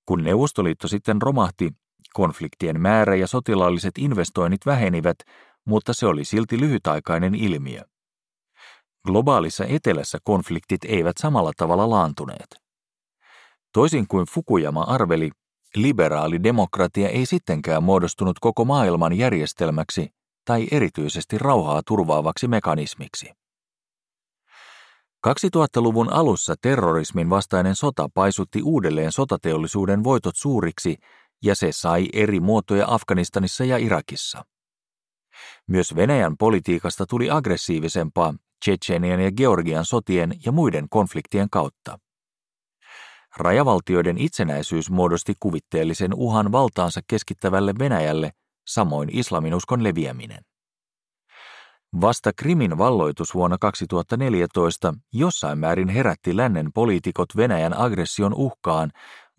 Kun 0.06 0.24
Neuvostoliitto 0.24 0.88
sitten 0.88 1.22
romahti, 1.22 1.72
konfliktien 2.14 2.82
määrä 2.82 3.16
ja 3.16 3.28
sotilaalliset 3.28 3.98
investoinnit 3.98 4.66
vähenivät, 4.66 5.18
mutta 5.66 5.94
se 5.94 6.06
oli 6.06 6.26
silti 6.26 6.60
lyhytaikainen 6.60 7.36
ilmiö. 7.36 7.82
Globaalissa 9.08 9.66
etelässä 9.66 10.18
konfliktit 10.24 10.86
eivät 10.86 11.18
samalla 11.18 11.52
tavalla 11.58 11.90
laantuneet. 11.90 12.56
Toisin 13.74 14.08
kuin 14.08 14.26
Fukuyama 14.30 14.82
arveli, 14.82 15.32
liberaali 15.76 16.44
demokratia 16.44 17.10
ei 17.10 17.26
sittenkään 17.26 17.84
muodostunut 17.84 18.40
koko 18.40 18.66
maailman 18.66 19.14
järjestelmäksi 19.14 20.16
tai 20.46 20.68
erityisesti 20.72 21.38
rauhaa 21.38 21.82
turvaavaksi 21.88 22.48
mekanismiksi. 22.48 23.32
2000-luvun 25.28 26.14
alussa 26.14 26.56
terrorismin 26.62 27.30
vastainen 27.30 27.76
sota 27.76 28.10
paisutti 28.14 28.62
uudelleen 28.62 29.12
sotateollisuuden 29.12 30.04
voitot 30.04 30.36
suuriksi 30.36 30.98
ja 31.44 31.56
se 31.56 31.68
sai 31.72 32.08
eri 32.14 32.40
muotoja 32.40 32.86
Afganistanissa 32.88 33.66
ja 33.66 33.78
Irakissa. 33.78 34.46
Myös 35.68 35.96
Venäjän 35.96 36.38
politiikasta 36.38 37.06
tuli 37.06 37.30
aggressiivisempaa 37.30 38.34
Tsetsenian 38.66 39.20
ja 39.20 39.32
Georgian 39.32 39.86
sotien 39.86 40.34
ja 40.46 40.52
muiden 40.52 40.90
konfliktien 40.90 41.50
kautta. 41.50 42.00
Rajavaltioiden 43.38 44.18
itsenäisyys 44.18 44.90
muodosti 44.90 45.34
kuvitteellisen 45.40 46.14
uhan 46.14 46.52
valtaansa 46.52 47.02
keskittävälle 47.08 47.74
Venäjälle, 47.80 48.32
samoin 48.66 49.10
islaminuskon 49.12 49.84
leviäminen. 49.84 50.44
Vasta 52.02 52.32
Krimin 52.38 52.78
valloitus 52.78 53.34
vuonna 53.34 53.58
2014 53.58 54.94
jossain 55.14 55.60
määrin 55.60 55.90
herätti 55.90 56.38
lännen 56.38 56.74
poliitikot 56.74 57.30
Venäjän 57.38 57.78
aggression 57.78 58.34
uhkaan, 58.34 58.92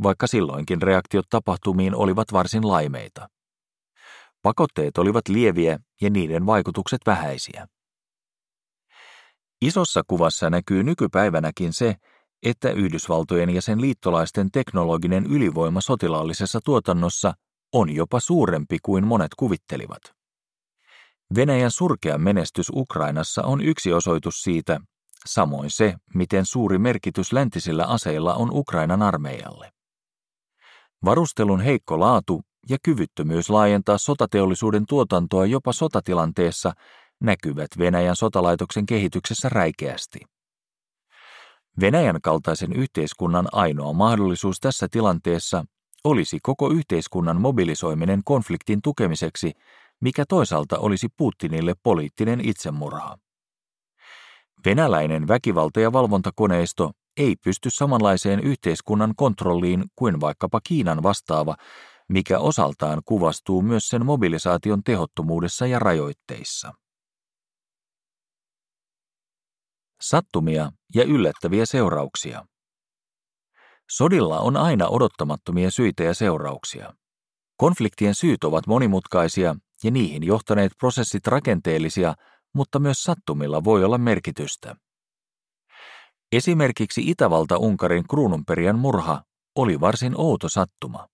vaikka 0.02 0.26
silloinkin 0.26 0.82
reaktiot 0.82 1.26
tapahtumiin 1.30 1.94
olivat 1.94 2.32
varsin 2.32 2.68
laimeita. 2.68 3.28
Pakotteet 4.42 4.98
olivat 4.98 5.28
lieviä 5.28 5.78
ja 6.00 6.10
niiden 6.10 6.46
vaikutukset 6.46 7.00
vähäisiä. 7.06 7.66
Isossa 9.62 10.02
kuvassa 10.06 10.50
näkyy 10.50 10.82
nykypäivänäkin 10.82 11.72
se, 11.72 11.94
että 12.42 12.70
Yhdysvaltojen 12.70 13.50
ja 13.50 13.62
sen 13.62 13.80
liittolaisten 13.80 14.50
teknologinen 14.50 15.26
ylivoima 15.26 15.80
sotilaallisessa 15.80 16.60
tuotannossa 16.64 17.34
on 17.72 17.94
jopa 17.94 18.20
suurempi 18.20 18.78
kuin 18.82 19.06
monet 19.06 19.34
kuvittelivat. 19.36 20.02
Venäjän 21.34 21.70
surkea 21.70 22.18
menestys 22.18 22.70
Ukrainassa 22.74 23.42
on 23.42 23.60
yksi 23.60 23.92
osoitus 23.92 24.42
siitä, 24.42 24.80
samoin 25.26 25.70
se, 25.70 25.94
miten 26.14 26.46
suuri 26.46 26.78
merkitys 26.78 27.32
läntisillä 27.32 27.84
aseilla 27.84 28.34
on 28.34 28.50
Ukrainan 28.52 29.02
armeijalle. 29.02 29.70
Varustelun 31.04 31.60
heikko 31.60 32.00
laatu 32.00 32.42
ja 32.68 32.76
kyvyttömyys 32.82 33.50
laajentaa 33.50 33.98
sotateollisuuden 33.98 34.86
tuotantoa 34.88 35.46
jopa 35.46 35.72
sotatilanteessa 35.72 36.72
näkyvät 37.20 37.68
Venäjän 37.78 38.16
sotalaitoksen 38.16 38.86
kehityksessä 38.86 39.48
räikeästi. 39.48 40.20
Venäjän 41.80 42.20
kaltaisen 42.22 42.72
yhteiskunnan 42.72 43.48
ainoa 43.52 43.92
mahdollisuus 43.92 44.60
tässä 44.60 44.88
tilanteessa 44.90 45.64
olisi 46.06 46.38
koko 46.42 46.70
yhteiskunnan 46.70 47.40
mobilisoiminen 47.40 48.20
konfliktin 48.24 48.82
tukemiseksi, 48.82 49.52
mikä 50.00 50.24
toisaalta 50.28 50.78
olisi 50.78 51.08
Putinille 51.16 51.74
poliittinen 51.82 52.40
itsemurha. 52.48 53.18
Venäläinen 54.64 55.28
väkivalta- 55.28 55.80
ja 55.80 55.92
valvontakoneisto 55.92 56.90
ei 57.16 57.36
pysty 57.44 57.70
samanlaiseen 57.70 58.40
yhteiskunnan 58.40 59.14
kontrolliin 59.16 59.84
kuin 59.96 60.20
vaikkapa 60.20 60.60
Kiinan 60.60 61.02
vastaava, 61.02 61.56
mikä 62.08 62.38
osaltaan 62.38 63.02
kuvastuu 63.04 63.62
myös 63.62 63.88
sen 63.88 64.06
mobilisaation 64.06 64.82
tehottomuudessa 64.82 65.66
ja 65.66 65.78
rajoitteissa. 65.78 66.72
Sattumia 70.00 70.72
ja 70.94 71.04
yllättäviä 71.04 71.66
seurauksia. 71.66 72.46
Sodilla 73.90 74.40
on 74.40 74.56
aina 74.56 74.88
odottamattomia 74.88 75.70
syitä 75.70 76.02
ja 76.02 76.14
seurauksia. 76.14 76.92
Konfliktien 77.56 78.14
syyt 78.14 78.44
ovat 78.44 78.66
monimutkaisia 78.66 79.54
ja 79.84 79.90
niihin 79.90 80.22
johtaneet 80.22 80.72
prosessit 80.78 81.26
rakenteellisia, 81.26 82.14
mutta 82.54 82.78
myös 82.78 83.02
sattumilla 83.02 83.64
voi 83.64 83.84
olla 83.84 83.98
merkitystä. 83.98 84.76
Esimerkiksi 86.32 87.10
Itävalta-Unkarin 87.10 88.04
kruununperijän 88.10 88.78
murha 88.78 89.22
oli 89.56 89.80
varsin 89.80 90.14
outo 90.16 90.48
sattuma. 90.48 91.08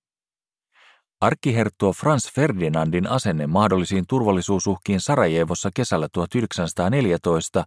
Arkkiherttuo 1.20 1.92
Franz 1.92 2.32
Ferdinandin 2.32 3.06
asenne 3.06 3.46
mahdollisiin 3.46 4.04
turvallisuusuhkiin 4.08 5.00
Sarajevossa 5.00 5.70
kesällä 5.74 6.08
1914 6.12 7.64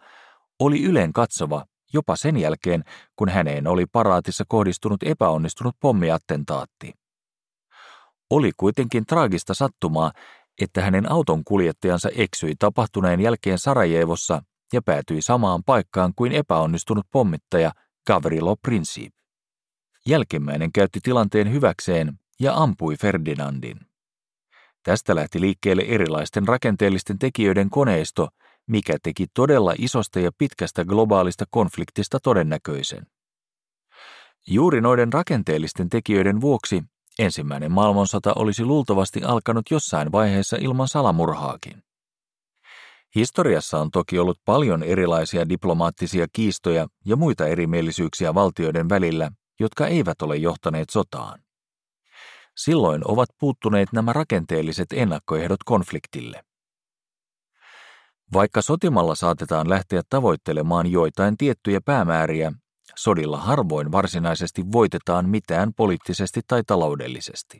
oli 0.59 0.83
yleen 0.83 1.13
katsova 1.13 1.65
jopa 1.93 2.15
sen 2.15 2.37
jälkeen, 2.37 2.83
kun 3.15 3.29
häneen 3.29 3.67
oli 3.67 3.85
paraatissa 3.85 4.43
kohdistunut 4.47 5.03
epäonnistunut 5.03 5.75
pommiattentaatti. 5.79 6.93
Oli 8.29 8.51
kuitenkin 8.57 9.05
traagista 9.05 9.53
sattumaa, 9.53 10.11
että 10.61 10.81
hänen 10.81 11.11
auton 11.11 11.43
kuljettajansa 11.43 12.09
eksyi 12.15 12.55
tapahtuneen 12.59 13.21
jälkeen 13.21 13.59
Sarajevossa 13.59 14.41
ja 14.73 14.81
päätyi 14.81 15.21
samaan 15.21 15.63
paikkaan 15.65 16.13
kuin 16.15 16.31
epäonnistunut 16.31 17.05
pommittaja 17.11 17.71
Gavrilo 18.07 18.55
Princip. 18.61 19.13
Jälkimmäinen 20.07 20.71
käytti 20.71 20.99
tilanteen 21.03 21.51
hyväkseen 21.51 22.19
ja 22.39 22.55
ampui 22.55 22.95
Ferdinandin. 22.95 23.79
Tästä 24.83 25.15
lähti 25.15 25.41
liikkeelle 25.41 25.83
erilaisten 25.87 26.47
rakenteellisten 26.47 27.19
tekijöiden 27.19 27.69
koneisto, 27.69 28.27
mikä 28.67 28.97
teki 29.03 29.25
todella 29.33 29.73
isosta 29.77 30.19
ja 30.19 30.31
pitkästä 30.37 30.85
globaalista 30.85 31.45
konfliktista 31.49 32.19
todennäköisen. 32.19 33.07
Juuri 34.47 34.81
noiden 34.81 35.13
rakenteellisten 35.13 35.89
tekijöiden 35.89 36.41
vuoksi 36.41 36.83
ensimmäinen 37.19 37.71
maailmansota 37.71 38.33
olisi 38.35 38.65
luultavasti 38.65 39.23
alkanut 39.23 39.71
jossain 39.71 40.11
vaiheessa 40.11 40.57
ilman 40.57 40.87
salamurhaakin. 40.87 41.83
Historiassa 43.15 43.79
on 43.79 43.91
toki 43.91 44.19
ollut 44.19 44.39
paljon 44.45 44.83
erilaisia 44.83 45.49
diplomaattisia 45.49 46.27
kiistoja 46.33 46.87
ja 47.05 47.15
muita 47.15 47.47
erimielisyyksiä 47.47 48.33
valtioiden 48.33 48.89
välillä, 48.89 49.31
jotka 49.59 49.87
eivät 49.87 50.21
ole 50.21 50.37
johtaneet 50.37 50.89
sotaan. 50.89 51.39
Silloin 52.57 53.01
ovat 53.05 53.29
puuttuneet 53.39 53.89
nämä 53.93 54.13
rakenteelliset 54.13 54.87
ennakkoehdot 54.93 55.63
konfliktille. 55.65 56.44
Vaikka 58.33 58.61
sotimalla 58.61 59.15
saatetaan 59.15 59.69
lähteä 59.69 60.01
tavoittelemaan 60.09 60.87
joitain 60.87 61.37
tiettyjä 61.37 61.81
päämääriä, 61.85 62.51
sodilla 62.95 63.37
harvoin 63.37 63.91
varsinaisesti 63.91 64.63
voitetaan 64.71 65.29
mitään 65.29 65.73
poliittisesti 65.73 66.41
tai 66.47 66.63
taloudellisesti. 66.67 67.59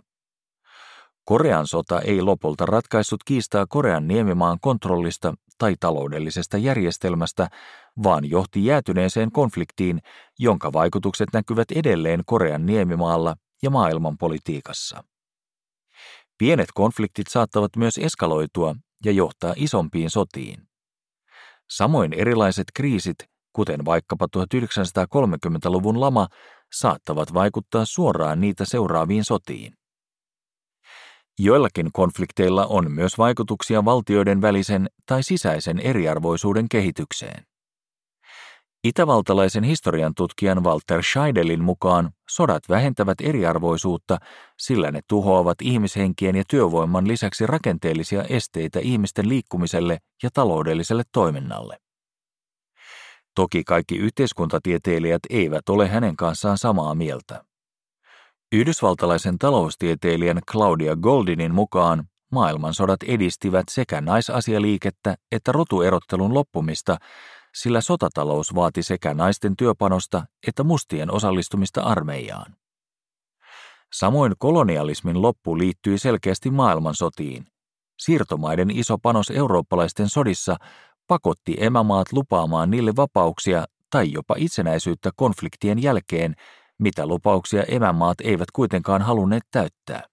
Korean 1.26 1.68
sota 1.68 2.02
ei 2.02 2.22
lopulta 2.22 2.66
ratkaissut 2.66 3.24
kiistaa 3.26 3.66
Korean 3.70 4.08
niemimaan 4.08 4.58
kontrollista 4.62 5.34
tai 5.58 5.76
taloudellisesta 5.80 6.58
järjestelmästä, 6.58 7.48
vaan 8.04 8.30
johti 8.30 8.66
jäätyneeseen 8.66 9.32
konfliktiin, 9.32 10.00
jonka 10.40 10.74
vaikutukset 10.74 11.30
näkyvät 11.34 11.72
edelleen 11.76 12.22
Korean 12.26 12.66
niemimaalla 12.66 13.36
ja 13.64 13.70
maailmanpolitiikassa. 13.70 15.04
Pienet 16.38 16.70
konfliktit 16.74 17.28
saattavat 17.28 17.76
myös 17.76 17.98
eskaloitua 17.98 18.76
ja 19.06 19.12
johtaa 19.12 19.54
isompiin 19.58 20.10
sotiin. 20.10 20.68
Samoin 21.70 22.14
erilaiset 22.14 22.66
kriisit, 22.74 23.16
kuten 23.54 23.86
vaikkapa 23.86 24.28
1930-luvun 24.38 26.00
lama, 26.00 26.28
saattavat 26.74 27.34
vaikuttaa 27.34 27.86
suoraan 27.86 28.42
niitä 28.42 28.66
seuraaviin 28.66 29.26
sotiin. 29.26 29.74
Joillakin 31.40 31.92
konflikteilla 31.94 32.66
on 32.66 32.92
myös 32.92 33.18
vaikutuksia 33.18 33.86
valtioiden 33.86 34.42
välisen 34.42 34.90
tai 35.06 35.24
sisäisen 35.24 35.80
eriarvoisuuden 35.80 36.70
kehitykseen. 36.70 37.55
Itävaltalaisen 38.86 39.64
historian 39.64 40.16
tutkijan 40.16 40.64
Walter 40.64 41.04
Scheidelin 41.04 41.64
mukaan 41.64 42.12
sodat 42.30 42.64
vähentävät 42.70 43.22
eriarvoisuutta, 43.22 44.18
sillä 44.60 44.92
ne 44.92 45.02
tuhoavat 45.08 45.62
ihmishenkien 45.62 46.36
ja 46.36 46.44
työvoiman 46.50 47.08
lisäksi 47.08 47.48
rakenteellisia 47.48 48.24
esteitä 48.24 48.80
ihmisten 48.80 49.30
liikkumiselle 49.30 49.98
ja 50.24 50.30
taloudelliselle 50.34 51.04
toiminnalle. 51.12 51.78
Toki 53.36 53.64
kaikki 53.64 53.96
yhteiskuntatieteilijät 53.96 55.22
eivät 55.30 55.70
ole 55.70 55.88
hänen 55.88 56.16
kanssaan 56.16 56.58
samaa 56.58 56.96
mieltä. 56.96 57.44
Yhdysvaltalaisen 58.52 59.38
taloustieteilijän 59.40 60.42
Claudia 60.52 60.96
Goldinin 60.96 61.54
mukaan 61.54 62.04
maailmansodat 62.32 63.04
edistivät 63.04 63.66
sekä 63.72 64.02
naisasialiikettä 64.02 65.16
että 65.32 65.52
rotuerottelun 65.52 66.34
loppumista, 66.34 66.98
sillä 67.56 67.82
sotatalous 67.82 68.56
vaati 68.56 68.84
sekä 68.84 69.14
naisten 69.14 69.56
työpanosta 69.56 70.26
että 70.48 70.64
mustien 70.64 71.12
osallistumista 71.12 71.82
armeijaan. 71.82 72.56
Samoin 73.94 74.34
kolonialismin 74.38 75.22
loppu 75.22 75.58
liittyi 75.58 75.98
selkeästi 75.98 76.52
maailmansotiin. 76.52 77.48
Siirtomaiden 78.00 78.72
iso 78.72 78.98
panos 78.98 79.30
eurooppalaisten 79.30 80.10
sodissa 80.10 80.56
pakotti 81.08 81.56
emämaat 81.60 82.14
lupaamaan 82.14 82.72
niille 82.72 82.96
vapauksia 82.96 83.66
tai 83.90 84.12
jopa 84.12 84.36
itsenäisyyttä 84.38 85.10
konfliktien 85.16 85.82
jälkeen, 85.82 86.36
mitä 86.80 87.08
lupauksia 87.08 87.64
emämaat 87.64 88.22
eivät 88.24 88.52
kuitenkaan 88.54 89.02
halunneet 89.02 89.44
täyttää. 89.52 90.04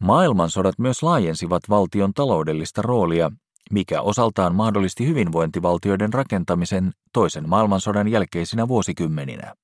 Maailmansodat 0.00 0.78
myös 0.78 1.02
laajensivat 1.02 1.62
valtion 1.68 2.14
taloudellista 2.14 2.82
roolia, 2.82 3.30
mikä 3.72 4.00
osaltaan 4.00 4.54
mahdollisti 4.54 5.06
hyvinvointivaltioiden 5.06 6.12
rakentamisen 6.12 6.92
toisen 7.12 7.48
maailmansodan 7.48 8.08
jälkeisinä 8.08 8.68
vuosikymmeninä. 8.68 9.54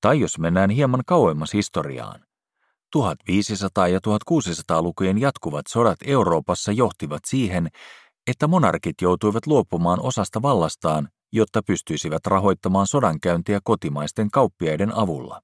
Tai 0.00 0.20
jos 0.20 0.38
mennään 0.38 0.70
hieman 0.70 1.02
kauemmas 1.06 1.52
historiaan, 1.52 2.20
1500- 2.96 3.88
ja 3.88 3.98
1600-lukujen 4.08 5.20
jatkuvat 5.20 5.66
sodat 5.68 5.98
Euroopassa 6.04 6.72
johtivat 6.72 7.20
siihen, 7.26 7.68
että 8.26 8.46
monarkit 8.46 9.00
joutuivat 9.02 9.46
luopumaan 9.46 10.00
osasta 10.00 10.42
vallastaan 10.42 11.08
jotta 11.32 11.62
pystyisivät 11.66 12.26
rahoittamaan 12.26 12.86
sodankäyntiä 12.86 13.60
kotimaisten 13.64 14.30
kauppiaiden 14.30 14.94
avulla. 14.94 15.40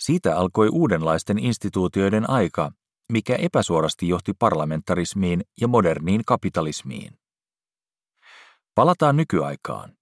Siitä 0.00 0.36
alkoi 0.36 0.68
uudenlaisten 0.72 1.38
instituutioiden 1.38 2.30
aika, 2.30 2.72
mikä 3.12 3.34
epäsuorasti 3.36 4.08
johti 4.08 4.32
parlamentarismiin 4.38 5.44
ja 5.60 5.68
moderniin 5.68 6.22
kapitalismiin. 6.26 7.18
Palataan 8.74 9.16
nykyaikaan. 9.16 9.92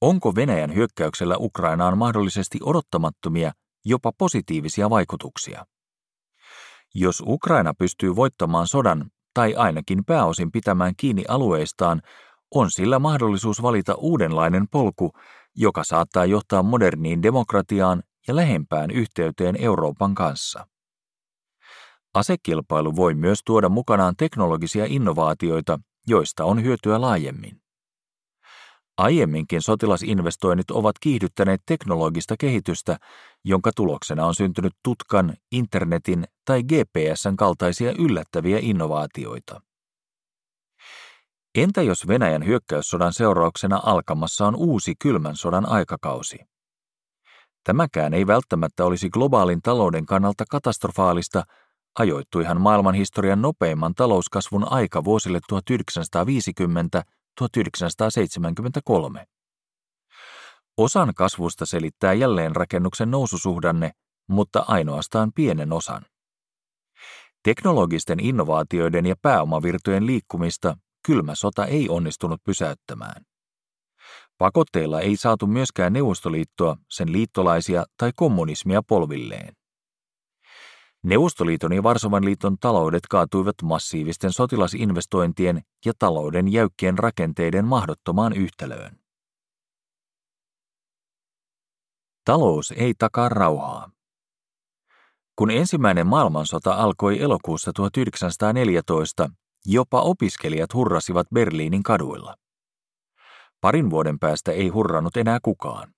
Onko 0.00 0.34
Venäjän 0.34 0.74
hyökkäyksellä 0.74 1.36
Ukrainaan 1.38 1.98
mahdollisesti 1.98 2.58
odottamattomia, 2.62 3.52
jopa 3.84 4.12
positiivisia 4.18 4.90
vaikutuksia? 4.90 5.64
Jos 6.94 7.22
Ukraina 7.26 7.74
pystyy 7.78 8.16
voittamaan 8.16 8.68
sodan 8.68 9.10
tai 9.34 9.54
ainakin 9.54 10.04
pääosin 10.04 10.52
pitämään 10.52 10.94
kiinni 10.96 11.24
alueistaan, 11.28 12.02
on 12.54 12.70
sillä 12.70 12.98
mahdollisuus 12.98 13.62
valita 13.62 13.94
uudenlainen 13.94 14.68
polku, 14.68 15.12
joka 15.56 15.84
saattaa 15.84 16.24
johtaa 16.24 16.62
moderniin 16.62 17.22
demokratiaan 17.22 18.02
ja 18.28 18.36
lähempään 18.36 18.90
yhteyteen 18.90 19.56
Euroopan 19.58 20.14
kanssa. 20.14 20.66
Asekilpailu 22.14 22.96
voi 22.96 23.14
myös 23.14 23.38
tuoda 23.46 23.68
mukanaan 23.68 24.14
teknologisia 24.16 24.84
innovaatioita, 24.88 25.78
joista 26.06 26.44
on 26.44 26.62
hyötyä 26.62 27.00
laajemmin. 27.00 27.62
Aiemminkin 28.98 29.62
sotilasinvestoinnit 29.62 30.70
ovat 30.70 30.98
kiihdyttäneet 31.00 31.60
teknologista 31.66 32.34
kehitystä, 32.38 32.98
jonka 33.44 33.70
tuloksena 33.76 34.26
on 34.26 34.34
syntynyt 34.34 34.72
tutkan, 34.84 35.34
internetin 35.52 36.24
tai 36.44 36.62
GPSn 36.62 37.36
kaltaisia 37.36 37.92
yllättäviä 37.98 38.58
innovaatioita. 38.62 39.60
Entä 41.54 41.82
jos 41.82 42.08
Venäjän 42.08 42.46
hyökkäyssodan 42.46 43.12
seurauksena 43.12 43.80
alkamassa 43.84 44.46
on 44.46 44.56
uusi 44.56 44.94
kylmän 45.02 45.36
sodan 45.36 45.68
aikakausi? 45.68 46.38
Tämäkään 47.64 48.14
ei 48.14 48.26
välttämättä 48.26 48.84
olisi 48.84 49.10
globaalin 49.10 49.62
talouden 49.62 50.06
kannalta 50.06 50.44
katastrofaalista, 50.50 51.44
ajoittuihan 51.98 52.60
maailmanhistorian 52.60 53.42
nopeimman 53.42 53.94
talouskasvun 53.94 54.72
aika 54.72 55.04
vuosille 55.04 55.40
1950-1973. 55.52 55.54
Osan 60.76 61.14
kasvusta 61.14 61.66
selittää 61.66 62.12
jälleenrakennuksen 62.12 63.10
noususuhdanne, 63.10 63.90
mutta 64.28 64.64
ainoastaan 64.68 65.32
pienen 65.34 65.72
osan. 65.72 66.06
Teknologisten 67.42 68.20
innovaatioiden 68.20 69.06
ja 69.06 69.14
pääomavirtojen 69.22 70.06
liikkumista 70.06 70.76
kylmä 71.06 71.34
sota 71.34 71.66
ei 71.66 71.88
onnistunut 71.88 72.40
pysäyttämään. 72.44 73.22
Pakotteilla 74.38 75.00
ei 75.00 75.16
saatu 75.16 75.46
myöskään 75.46 75.92
Neuvostoliittoa, 75.92 76.76
sen 76.90 77.12
liittolaisia 77.12 77.84
tai 77.96 78.12
kommunismia 78.16 78.82
polvilleen. 78.82 79.54
Neuvostoliiton 81.04 81.72
ja 81.72 81.82
Varsovan 81.82 82.24
liiton 82.24 82.56
taloudet 82.58 83.06
kaatuivat 83.10 83.54
massiivisten 83.62 84.32
sotilasinvestointien 84.32 85.62
ja 85.84 85.92
talouden 85.98 86.52
jäykkien 86.52 86.98
rakenteiden 86.98 87.64
mahdottomaan 87.64 88.32
yhtälöön. 88.32 88.98
Talous 92.24 92.70
ei 92.70 92.94
takaa 92.98 93.28
rauhaa. 93.28 93.90
Kun 95.36 95.50
ensimmäinen 95.50 96.06
maailmansota 96.06 96.74
alkoi 96.74 97.22
elokuussa 97.22 97.72
1914, 97.72 99.28
jopa 99.66 100.00
opiskelijat 100.00 100.74
hurrasivat 100.74 101.26
Berliinin 101.34 101.82
kaduilla. 101.82 102.34
Parin 103.60 103.90
vuoden 103.90 104.18
päästä 104.18 104.52
ei 104.52 104.68
hurrannut 104.68 105.16
enää 105.16 105.38
kukaan. 105.42 105.94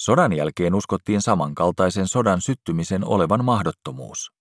Sodan 0.00 0.32
jälkeen 0.32 0.74
uskottiin 0.74 1.22
samankaltaisen 1.22 2.08
sodan 2.08 2.40
syttymisen 2.40 3.04
olevan 3.04 3.44
mahdottomuus. 3.44 4.32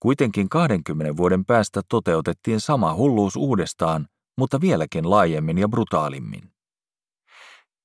Kuitenkin 0.00 0.48
20 0.48 1.16
vuoden 1.16 1.44
päästä 1.44 1.80
toteutettiin 1.88 2.60
sama 2.60 2.94
hulluus 2.94 3.36
uudestaan, 3.36 4.06
mutta 4.38 4.60
vieläkin 4.60 5.10
laajemmin 5.10 5.58
ja 5.58 5.68
brutaalimmin. 5.68 6.42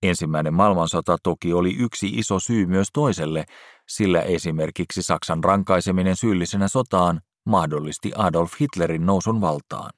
Ensimmäinen 0.04 0.54
maailmansota 0.54 1.18
toki 1.24 1.54
oli 1.54 1.76
yksi 1.80 2.08
iso 2.08 2.40
syy 2.40 2.66
myös 2.66 2.88
toiselle, 2.94 3.46
sillä 3.88 4.22
esimerkiksi 4.22 5.04
Saksan 5.04 5.44
rankaiseminen 5.44 6.16
syyllisenä 6.16 6.68
sotaan 6.68 7.22
mahdollisti 7.46 8.12
Adolf 8.16 8.54
Hitlerin 8.62 9.06
nousun 9.06 9.42
valtaan. 9.42 9.92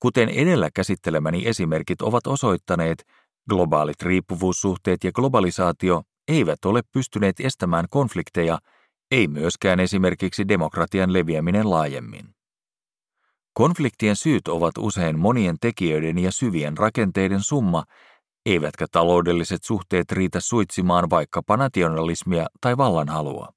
Kuten 0.00 0.28
edellä 0.28 0.68
käsittelemäni 0.74 1.48
esimerkit 1.48 2.02
ovat 2.02 2.26
osoittaneet, 2.26 3.04
globaalit 3.50 4.02
riippuvuussuhteet 4.02 5.04
ja 5.04 5.12
globalisaatio 5.12 6.02
eivät 6.28 6.64
ole 6.64 6.82
pystyneet 6.92 7.40
estämään 7.40 7.84
konflikteja, 7.90 8.58
ei 9.10 9.28
myöskään 9.28 9.80
esimerkiksi 9.80 10.48
demokratian 10.48 11.12
leviäminen 11.12 11.70
laajemmin. 11.70 12.28
Konfliktien 13.52 14.16
syyt 14.16 14.48
ovat 14.48 14.78
usein 14.78 15.18
monien 15.18 15.56
tekijöiden 15.60 16.18
ja 16.18 16.32
syvien 16.32 16.76
rakenteiden 16.76 17.40
summa, 17.40 17.84
eivätkä 18.46 18.86
taloudelliset 18.92 19.64
suhteet 19.64 20.12
riitä 20.12 20.40
suitsimaan 20.40 21.10
vaikkapa 21.10 21.56
nationalismia 21.56 22.46
tai 22.60 22.76
vallanhalua. 22.76 23.48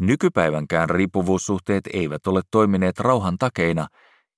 Nykypäivänkään 0.00 0.90
riippuvuussuhteet 0.90 1.84
eivät 1.92 2.26
ole 2.26 2.40
toimineet 2.50 3.00
rauhan 3.00 3.38
takeina, 3.38 3.86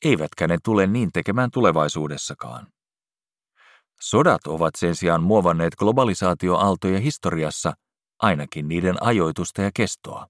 eivätkä 0.05 0.49
ne 0.49 0.59
tule 0.65 0.87
niin 0.87 1.11
tekemään 1.13 1.51
tulevaisuudessakaan. 1.51 2.67
Sodat 4.01 4.47
ovat 4.47 4.75
sen 4.75 4.95
sijaan 4.95 5.23
muovanneet 5.23 5.77
globalisaatioaaltoja 5.77 6.99
historiassa, 6.99 7.73
ainakin 8.23 8.69
niiden 8.69 9.03
ajoitusta 9.03 9.63
ja 9.63 9.71
kestoa. 9.75 10.27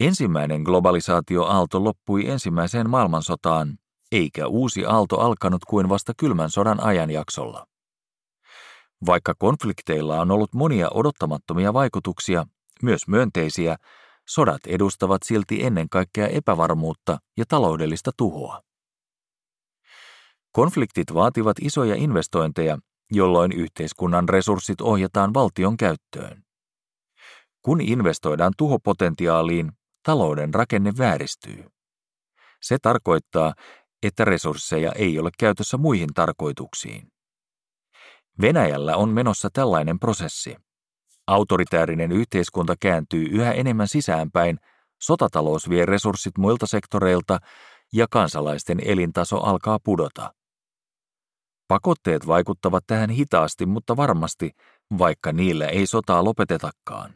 Ensimmäinen 0.00 0.62
globalisaatioaalto 0.62 1.84
loppui 1.84 2.28
ensimmäiseen 2.28 2.90
maailmansotaan, 2.90 3.78
eikä 4.12 4.46
uusi 4.46 4.86
aalto 4.86 5.20
alkanut 5.20 5.64
kuin 5.64 5.88
vasta 5.88 6.12
kylmän 6.16 6.50
sodan 6.50 6.82
ajanjaksolla. 6.82 7.66
Vaikka 9.06 9.34
konflikteilla 9.38 10.20
on 10.20 10.30
ollut 10.30 10.54
monia 10.54 10.88
odottamattomia 10.90 11.72
vaikutuksia, 11.72 12.46
myös 12.82 13.08
myönteisiä, 13.08 13.76
sodat 14.28 14.66
edustavat 14.66 15.22
silti 15.22 15.64
ennen 15.64 15.88
kaikkea 15.88 16.26
epävarmuutta 16.26 17.18
ja 17.36 17.44
taloudellista 17.48 18.10
tuhoa. 18.16 18.60
Konfliktit 20.56 21.14
vaativat 21.14 21.56
isoja 21.60 21.94
investointeja, 21.94 22.78
jolloin 23.12 23.52
yhteiskunnan 23.52 24.28
resurssit 24.28 24.80
ohjataan 24.80 25.34
valtion 25.34 25.76
käyttöön. 25.76 26.42
Kun 27.62 27.80
investoidaan 27.80 28.52
tuhopotentiaaliin, 28.58 29.72
talouden 30.02 30.54
rakenne 30.54 30.92
vääristyy. 30.98 31.64
Se 32.62 32.76
tarkoittaa, 32.82 33.54
että 34.02 34.24
resursseja 34.24 34.92
ei 34.92 35.18
ole 35.18 35.30
käytössä 35.38 35.76
muihin 35.76 36.14
tarkoituksiin. 36.14 37.08
Venäjällä 38.40 38.96
on 38.96 39.08
menossa 39.08 39.48
tällainen 39.52 39.98
prosessi. 39.98 40.56
Autoritäärinen 41.26 42.12
yhteiskunta 42.12 42.74
kääntyy 42.80 43.24
yhä 43.30 43.52
enemmän 43.52 43.88
sisäänpäin, 43.88 44.58
sotatalous 45.02 45.68
vie 45.68 45.86
resurssit 45.86 46.38
muilta 46.38 46.66
sektoreilta 46.66 47.38
ja 47.92 48.06
kansalaisten 48.10 48.80
elintaso 48.84 49.40
alkaa 49.40 49.78
pudota. 49.84 50.32
Pakotteet 51.68 52.26
vaikuttavat 52.26 52.84
tähän 52.86 53.10
hitaasti, 53.10 53.66
mutta 53.66 53.96
varmasti, 53.96 54.50
vaikka 54.98 55.32
niillä 55.32 55.66
ei 55.66 55.86
sotaa 55.86 56.24
lopetetakaan. 56.24 57.14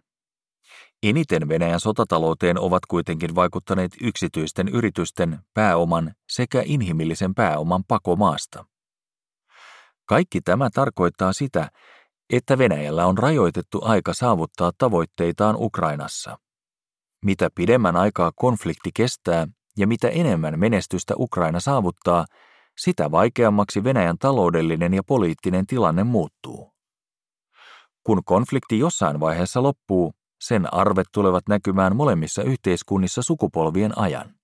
Eniten 1.03 1.49
Venäjän 1.49 1.81
sotatalouteen 1.81 2.59
ovat 2.59 2.87
kuitenkin 2.87 3.35
vaikuttaneet 3.35 3.93
yksityisten 4.01 4.69
yritysten, 4.69 5.39
pääoman 5.55 6.15
sekä 6.31 6.63
inhimillisen 6.65 7.35
pääoman 7.35 7.85
pakomaasta. 7.89 8.65
Kaikki 10.07 10.41
tämä 10.41 10.71
tarkoittaa 10.75 11.33
sitä, 11.33 11.71
että 12.31 12.59
Venäjällä 12.59 13.07
on 13.07 13.19
rajoitettu 13.19 13.81
aika 13.85 14.15
saavuttaa 14.15 14.73
tavoitteitaan 14.79 15.57
Ukrainassa. 15.59 16.39
Mitä 17.25 17.49
pidemmän 17.55 17.97
aikaa 17.97 18.33
konflikti 18.37 18.91
kestää 18.95 19.47
ja 19.79 19.87
mitä 19.87 20.09
enemmän 20.09 20.59
menestystä 20.59 21.15
Ukraina 21.17 21.61
saavuttaa, 21.61 22.25
sitä 22.83 23.11
vaikeammaksi 23.11 23.85
Venäjän 23.85 24.19
taloudellinen 24.19 24.95
ja 24.95 25.03
poliittinen 25.03 25.67
tilanne 25.67 26.05
muuttuu. 26.05 26.73
Kun 28.05 28.25
konflikti 28.25 28.79
jossain 28.79 29.21
vaiheessa 29.21 29.63
loppuu, 29.63 30.13
sen 30.41 30.75
arvet 30.75 31.07
tulevat 31.13 31.49
näkymään 31.49 31.97
molemmissa 31.97 32.43
yhteiskunnissa 32.43 33.23
sukupolvien 33.23 33.99
ajan. 33.99 34.35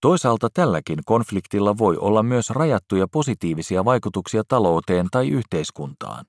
Toisaalta 0.00 0.48
tälläkin 0.54 0.98
konfliktilla 1.06 1.78
voi 1.78 1.96
olla 1.96 2.22
myös 2.22 2.50
rajattuja 2.50 3.06
positiivisia 3.12 3.84
vaikutuksia 3.84 4.42
talouteen 4.48 5.06
tai 5.10 5.28
yhteiskuntaan. 5.28 6.24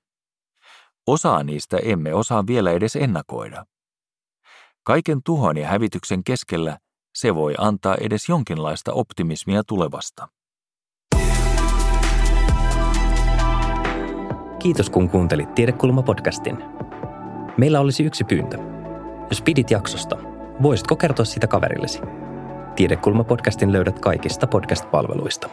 Osaa 1.06 1.42
niistä 1.42 1.76
emme 1.76 2.14
osaa 2.14 2.46
vielä 2.46 2.70
edes 2.70 2.96
ennakoida. 2.96 3.64
Kaiken 4.84 5.20
tuhon 5.24 5.56
ja 5.56 5.68
hävityksen 5.68 6.24
keskellä 6.24 6.78
se 7.14 7.34
voi 7.34 7.54
antaa 7.58 7.94
edes 7.94 8.28
jonkinlaista 8.28 8.92
optimismia 8.92 9.62
tulevasta. 9.64 10.28
Kiitos 14.62 14.90
kun 14.90 15.08
kuuntelit 15.08 15.48
Tiedekulma-podcastin. 15.54 16.62
Meillä 17.56 17.80
olisi 17.80 18.04
yksi 18.04 18.24
pyyntö. 18.24 18.58
Jos 19.30 19.42
pidit 19.42 19.70
jaksosta, 19.70 20.18
voisitko 20.62 20.96
kertoa 20.96 21.24
sitä 21.24 21.46
kaverillesi? 21.46 22.00
Tiedekulma-podcastin 22.76 23.72
löydät 23.72 23.98
kaikista 23.98 24.46
podcast-palveluista. 24.46 25.48